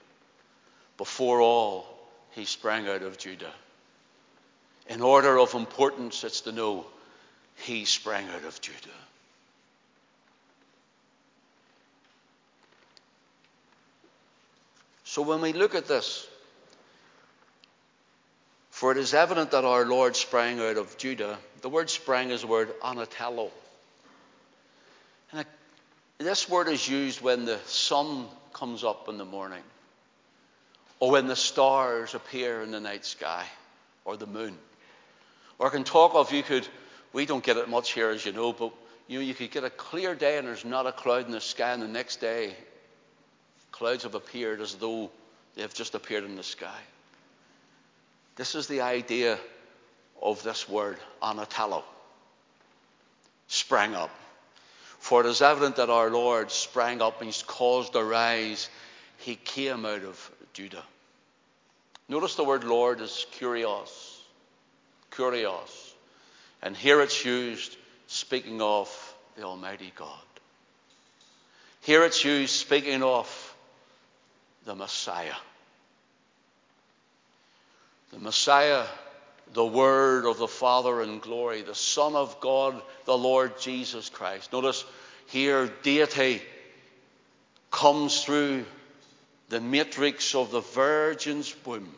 Before 0.96 1.40
all, 1.40 1.86
he 2.32 2.44
sprang 2.44 2.88
out 2.88 3.02
of 3.02 3.16
Judah. 3.16 3.52
In 4.89 5.03
order 5.03 5.39
of 5.39 5.55
importance, 5.55 6.24
it's 6.24 6.41
to 6.43 6.53
know 6.53 6.86
he 7.57 7.84
sprang 7.84 8.28
out 8.28 8.45
of 8.45 8.61
Judah. 8.61 8.89
So 15.05 15.22
when 15.22 15.41
we 15.41 15.53
look 15.53 15.74
at 15.74 15.86
this, 15.86 16.26
for 18.70 18.93
it 18.93 18.99
is 18.99 19.14
evident 19.14 19.51
that 19.51 19.64
our 19.64 19.84
Lord 19.84 20.14
sprang 20.16 20.61
out 20.61 20.76
of 20.76 20.97
Judah, 20.97 21.39
the 21.62 21.68
word 21.68 21.91
sprang 21.91 22.30
is 22.30 22.43
the 22.43 22.47
word 22.47 22.72
anatello. 22.80 23.51
And 25.32 25.45
this 26.18 26.49
word 26.49 26.68
is 26.68 26.89
used 26.89 27.20
when 27.20 27.45
the 27.45 27.59
sun 27.66 28.26
comes 28.53 28.84
up 28.84 29.09
in 29.09 29.18
the 29.18 29.24
morning, 29.24 29.62
or 31.01 31.11
when 31.11 31.26
the 31.26 31.36
stars 31.36 32.14
appear 32.14 32.62
in 32.62 32.70
the 32.70 32.80
night 32.80 33.05
sky, 33.05 33.45
or 34.05 34.16
the 34.16 34.26
moon. 34.26 34.57
Or 35.59 35.66
I 35.66 35.70
can 35.70 35.84
talk 35.84 36.14
of 36.14 36.32
you 36.32 36.42
could, 36.42 36.66
we 37.12 37.26
don't 37.26 37.42
get 37.42 37.56
it 37.56 37.68
much 37.68 37.92
here 37.92 38.11
as 38.11 38.24
you 38.24 38.32
know, 38.32 38.52
but 38.52 38.72
you 39.06 39.18
know, 39.18 39.24
you 39.24 39.34
could 39.34 39.50
get 39.50 39.64
a 39.64 39.70
clear 39.70 40.14
day 40.14 40.38
and 40.38 40.46
there's 40.46 40.64
not 40.64 40.86
a 40.86 40.92
cloud 40.92 41.26
in 41.26 41.32
the 41.32 41.40
sky, 41.40 41.72
and 41.72 41.82
the 41.82 41.88
next 41.88 42.20
day 42.20 42.54
clouds 43.72 44.02
have 44.02 44.14
appeared 44.14 44.61
as 44.61 44.74
though 44.74 45.11
they 45.54 45.62
have 45.62 45.74
just 45.74 45.94
appeared 45.94 46.24
in 46.24 46.36
the 46.36 46.42
sky. 46.42 46.80
This 48.36 48.54
is 48.54 48.66
the 48.68 48.82
idea 48.82 49.38
of 50.22 50.42
this 50.42 50.68
word, 50.68 50.98
anatello. 51.22 51.82
Sprang 53.48 53.94
up. 53.94 54.11
For 54.98 55.24
it 55.24 55.28
is 55.28 55.42
evident 55.42 55.76
that 55.76 55.90
our 55.90 56.11
Lord 56.11 56.50
sprang 56.50 57.00
up 57.00 57.22
and 57.22 57.42
caused 57.46 57.96
a 57.96 58.04
rise. 58.04 58.68
He 59.18 59.36
came 59.36 59.86
out 59.86 60.04
of 60.04 60.30
Judah. 60.52 60.84
Notice 62.09 62.34
the 62.34 62.44
word 62.44 62.64
Lord 62.64 63.00
is 63.00 63.26
kurios. 63.38 64.07
Kurios. 65.18 65.92
And 66.62 66.76
here 66.76 67.02
it's 67.02 67.24
used 67.24 67.76
speaking 68.06 68.62
of 68.62 68.88
the 69.36 69.42
Almighty 69.42 69.92
God. 69.96 70.08
Here 71.82 72.04
it's 72.04 72.24
used 72.24 72.54
speaking 72.54 73.02
of 73.02 73.54
the 74.64 74.74
Messiah. 74.74 75.34
The 78.12 78.18
Messiah 78.18 78.84
the 79.54 79.64
Word 79.64 80.24
of 80.24 80.38
the 80.38 80.48
Father 80.48 81.02
in 81.02 81.18
glory, 81.18 81.62
the 81.62 81.74
Son 81.74 82.14
of 82.14 82.40
God, 82.40 82.80
the 83.04 83.16
Lord 83.16 83.58
Jesus 83.60 84.08
Christ. 84.08 84.52
Notice 84.52 84.84
here, 85.26 85.70
deity 85.82 86.42
comes 87.70 88.24
through 88.24 88.64
the 89.48 89.60
matrix 89.60 90.34
of 90.34 90.50
the 90.50 90.60
Virgin's 90.60 91.54
womb, 91.64 91.94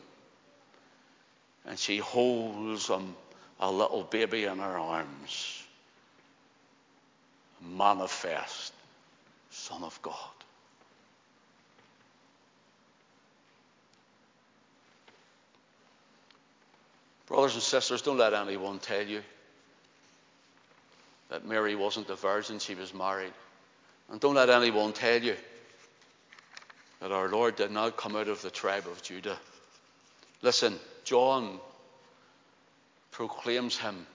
and 1.71 1.79
she 1.79 1.99
holds 1.99 2.89
a, 2.89 3.01
a 3.61 3.71
little 3.71 4.03
baby 4.03 4.43
in 4.43 4.57
her 4.57 4.77
arms. 4.77 5.63
Manifest 7.61 8.73
Son 9.51 9.81
of 9.81 9.97
God. 10.01 10.13
Brothers 17.27 17.53
and 17.53 17.63
sisters, 17.63 18.01
don't 18.01 18.17
let 18.17 18.33
anyone 18.33 18.79
tell 18.79 19.07
you 19.07 19.21
that 21.29 21.45
Mary 21.45 21.75
wasn't 21.75 22.09
a 22.09 22.15
virgin, 22.15 22.59
she 22.59 22.75
was 22.75 22.93
married. 22.93 23.31
And 24.11 24.19
don't 24.19 24.35
let 24.35 24.49
anyone 24.49 24.91
tell 24.91 25.23
you 25.23 25.37
that 26.99 27.13
our 27.13 27.29
Lord 27.29 27.55
did 27.55 27.71
not 27.71 27.95
come 27.95 28.17
out 28.17 28.27
of 28.27 28.41
the 28.41 28.51
tribe 28.51 28.87
of 28.87 29.01
Judah. 29.01 29.37
Listen, 30.41 30.77
John 31.03 31.59
proclaims 33.11 33.77
him, 33.77 34.05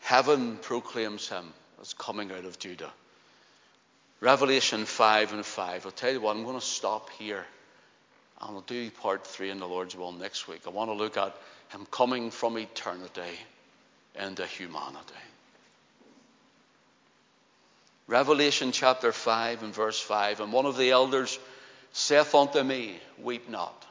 heaven 0.00 0.58
proclaims 0.60 1.28
him 1.28 1.52
as 1.80 1.94
coming 1.94 2.30
out 2.32 2.44
of 2.44 2.58
Judah. 2.58 2.92
Revelation 4.20 4.84
5 4.84 5.32
and 5.32 5.46
5. 5.46 5.86
I'll 5.86 5.92
tell 5.92 6.12
you 6.12 6.20
what, 6.20 6.36
I'm 6.36 6.44
going 6.44 6.58
to 6.58 6.64
stop 6.64 7.08
here. 7.10 7.44
And 8.40 8.52
we'll 8.52 8.62
do 8.62 8.90
part 8.90 9.26
three 9.26 9.50
in 9.50 9.58
the 9.58 9.68
Lord's 9.68 9.96
will 9.96 10.12
next 10.12 10.48
week. 10.48 10.62
I 10.66 10.70
want 10.70 10.90
to 10.90 10.94
look 10.94 11.16
at 11.16 11.34
him 11.70 11.86
coming 11.90 12.30
from 12.30 12.58
eternity 12.58 13.38
into 14.14 14.46
humanity. 14.46 15.14
Revelation 18.06 18.72
chapter 18.72 19.12
5 19.12 19.62
and 19.62 19.74
verse 19.74 20.00
5 20.00 20.40
And 20.40 20.52
one 20.52 20.66
of 20.66 20.76
the 20.76 20.90
elders 20.90 21.38
saith 21.92 22.34
unto 22.34 22.62
me, 22.62 22.98
Weep 23.22 23.48
not. 23.48 23.86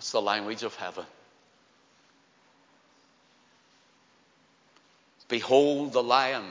That's 0.00 0.12
the 0.12 0.22
language 0.22 0.62
of 0.62 0.74
heaven. 0.76 1.04
Behold, 5.28 5.92
the 5.92 6.02
lion 6.02 6.46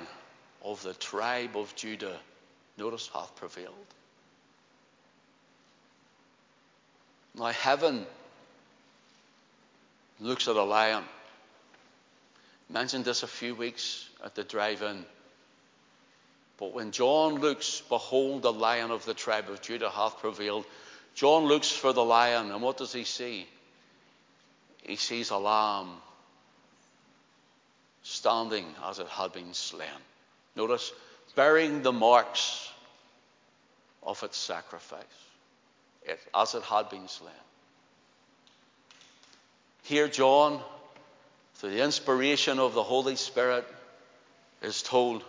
of 0.64 0.84
the 0.84 0.94
tribe 0.94 1.58
of 1.58 1.76
Judah, 1.76 2.20
notice, 2.78 3.10
hath 3.12 3.36
prevailed. 3.38 3.74
Now, 7.34 7.46
heaven 7.46 8.06
looks 10.20 10.48
at 10.48 10.56
a 10.56 10.64
lion. 10.64 11.04
Mentioned 12.70 13.04
this 13.04 13.24
a 13.24 13.28
few 13.28 13.56
weeks 13.56 14.08
at 14.24 14.36
the 14.36 14.44
drive 14.44 14.84
in. 14.84 15.04
But 16.60 16.72
when 16.76 16.92
John 16.92 17.40
looks, 17.40 17.82
behold, 17.90 18.44
the 18.44 18.54
lion 18.54 18.92
of 18.92 19.06
the 19.06 19.16
tribe 19.16 19.50
of 19.50 19.60
Judah 19.60 19.90
hath 19.90 20.20
prevailed. 20.20 20.66
John 21.20 21.48
looks 21.48 21.70
for 21.70 21.92
the 21.92 22.06
lion, 22.06 22.50
and 22.50 22.62
what 22.62 22.78
does 22.78 22.94
he 22.94 23.04
see? 23.04 23.46
He 24.84 24.96
sees 24.96 25.32
a 25.32 25.38
lamb 25.38 25.90
standing 28.04 28.66
as 28.86 29.00
it 29.00 29.08
had 29.10 29.34
been 29.34 29.54
slain. 29.54 29.90
Notice, 30.56 30.94
bearing 31.36 31.82
the 31.82 31.92
marks 31.92 32.72
of 34.02 34.24
its 34.24 34.38
sacrifice, 34.38 35.04
it, 36.04 36.22
as 36.34 36.56
it 36.56 36.64
had 36.64 36.90
been 36.90 37.10
slain. 37.10 37.34
Here, 39.84 40.08
John, 40.08 40.62
through 41.56 41.72
the 41.72 41.84
inspiration 41.84 42.60
of 42.60 42.74
the 42.74 42.84
Holy 42.84 43.18
Spirit, 43.18 43.68
is 44.62 44.82
told, 44.84 45.26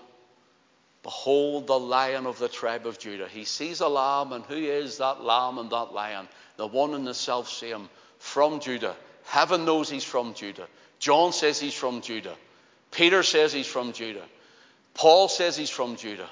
Behold 1.02 1.66
the 1.66 1.78
lion 1.78 2.26
of 2.26 2.38
the 2.38 2.48
tribe 2.48 2.86
of 2.86 2.98
Judah. 2.98 3.26
He 3.28 3.44
sees 3.44 3.80
a 3.80 3.88
lamb, 3.88 4.32
and 4.32 4.44
who 4.44 4.56
is 4.56 4.98
that 4.98 5.22
lamb 5.22 5.58
and 5.58 5.70
that 5.70 5.92
lion? 5.92 6.28
The 6.56 6.66
one 6.66 6.94
and 6.94 7.06
the 7.06 7.14
self 7.14 7.48
same 7.48 7.88
from 8.18 8.60
Judah. 8.60 8.94
Heaven 9.24 9.64
knows 9.64 9.88
he's 9.88 10.04
from 10.04 10.34
Judah. 10.34 10.66
John 10.98 11.32
says 11.32 11.58
he's 11.58 11.74
from 11.74 12.02
Judah. 12.02 12.36
Peter 12.90 13.22
says 13.22 13.52
he's 13.52 13.66
from 13.66 13.92
Judah. 13.92 14.24
Paul 14.94 15.28
says 15.28 15.56
he's 15.56 15.70
from 15.70 15.96
Judah. 15.96 16.28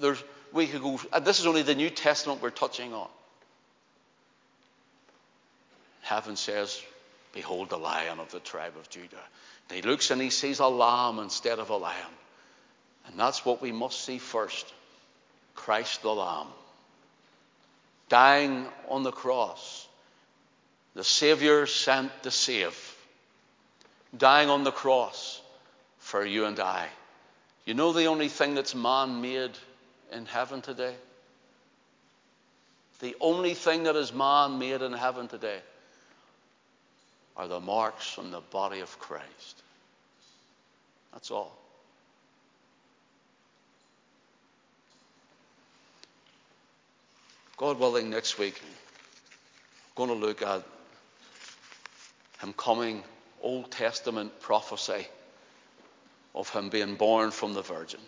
There's, 0.00 0.22
we 0.52 0.66
could 0.66 0.82
go, 0.82 0.98
uh, 1.12 1.20
this 1.20 1.38
is 1.38 1.46
only 1.46 1.62
the 1.62 1.74
New 1.74 1.90
Testament 1.90 2.42
we're 2.42 2.50
touching 2.50 2.92
on. 2.92 3.08
Heaven 6.02 6.36
says 6.36 6.82
Behold 7.34 7.68
the 7.68 7.78
lion 7.78 8.20
of 8.20 8.30
the 8.30 8.40
tribe 8.40 8.74
of 8.78 8.88
Judah. 8.88 9.16
And 9.68 9.76
he 9.76 9.82
looks 9.82 10.10
and 10.10 10.22
he 10.22 10.30
sees 10.30 10.60
a 10.60 10.68
lamb 10.68 11.18
instead 11.18 11.58
of 11.58 11.70
a 11.70 11.76
lion. 11.76 12.12
And 13.06 13.18
that's 13.18 13.44
what 13.44 13.60
we 13.62 13.72
must 13.72 14.00
see 14.00 14.18
first 14.18 14.72
Christ 15.54 16.02
the 16.02 16.14
Lamb. 16.14 16.48
Dying 18.08 18.66
on 18.88 19.02
the 19.02 19.12
cross. 19.12 19.86
The 20.94 21.04
Savior 21.04 21.66
sent 21.66 22.10
to 22.22 22.30
save. 22.30 22.96
Dying 24.16 24.48
on 24.48 24.64
the 24.64 24.70
cross 24.70 25.40
for 25.98 26.24
you 26.24 26.44
and 26.44 26.58
I. 26.60 26.88
You 27.64 27.74
know 27.74 27.92
the 27.92 28.06
only 28.06 28.28
thing 28.28 28.54
that's 28.54 28.74
man 28.74 29.20
made 29.20 29.52
in 30.12 30.26
heaven 30.26 30.60
today? 30.60 30.94
The 33.00 33.16
only 33.20 33.54
thing 33.54 33.84
that 33.84 33.96
is 33.96 34.12
man 34.12 34.58
made 34.58 34.82
in 34.82 34.92
heaven 34.92 35.28
today 35.28 35.60
are 37.36 37.48
the 37.48 37.60
marks 37.60 38.18
on 38.18 38.30
the 38.30 38.40
body 38.40 38.80
of 38.80 38.98
Christ. 38.98 39.62
That's 41.12 41.30
all. 41.30 41.56
God 47.64 47.78
willing, 47.78 48.10
next 48.10 48.38
week, 48.38 48.60
going 49.94 50.10
to 50.10 50.14
look 50.14 50.42
at 50.42 50.62
Him 52.42 52.52
coming, 52.58 53.02
Old 53.40 53.70
Testament 53.70 54.38
prophecy 54.42 55.06
of 56.34 56.50
Him 56.50 56.68
being 56.68 56.96
born 56.96 57.30
from 57.30 57.54
the 57.54 57.62
Virgin, 57.62 58.00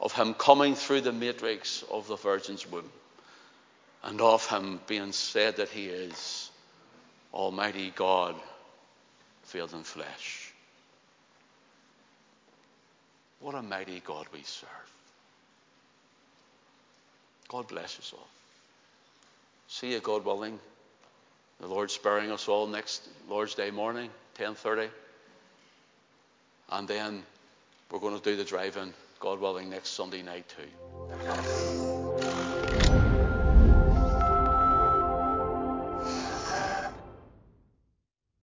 of 0.00 0.12
Him 0.12 0.32
coming 0.32 0.76
through 0.76 1.00
the 1.00 1.10
matrix 1.10 1.82
of 1.90 2.06
the 2.06 2.14
Virgin's 2.14 2.70
womb 2.70 2.88
and 4.04 4.20
of 4.20 4.46
him 4.46 4.78
being 4.86 5.10
said 5.10 5.56
that 5.56 5.68
he 5.68 5.86
is 5.86 6.52
Almighty 7.34 7.92
God 7.96 8.36
veiled 9.46 9.72
in 9.72 9.82
flesh. 9.82 10.52
What 13.40 13.56
a 13.56 13.62
mighty 13.62 14.00
God 14.06 14.26
we 14.32 14.42
serve. 14.42 14.70
God 17.48 17.66
bless 17.66 17.98
us 17.98 18.12
all. 18.16 18.28
See 19.68 19.92
you, 19.92 20.00
God 20.00 20.24
willing. 20.24 20.58
The 21.60 21.66
Lord 21.66 21.90
sparing 21.90 22.30
us 22.30 22.48
all 22.48 22.66
next 22.66 23.08
Lord's 23.28 23.54
Day 23.54 23.70
morning, 23.70 24.10
10.30. 24.38 24.88
And 26.70 26.86
then 26.86 27.22
we're 27.90 28.00
going 28.00 28.18
to 28.18 28.22
do 28.22 28.36
the 28.36 28.44
drive-in, 28.44 28.92
God 29.20 29.40
willing, 29.40 29.70
next 29.70 29.90
Sunday 29.90 30.22
night 30.22 30.44
too. 30.48 31.65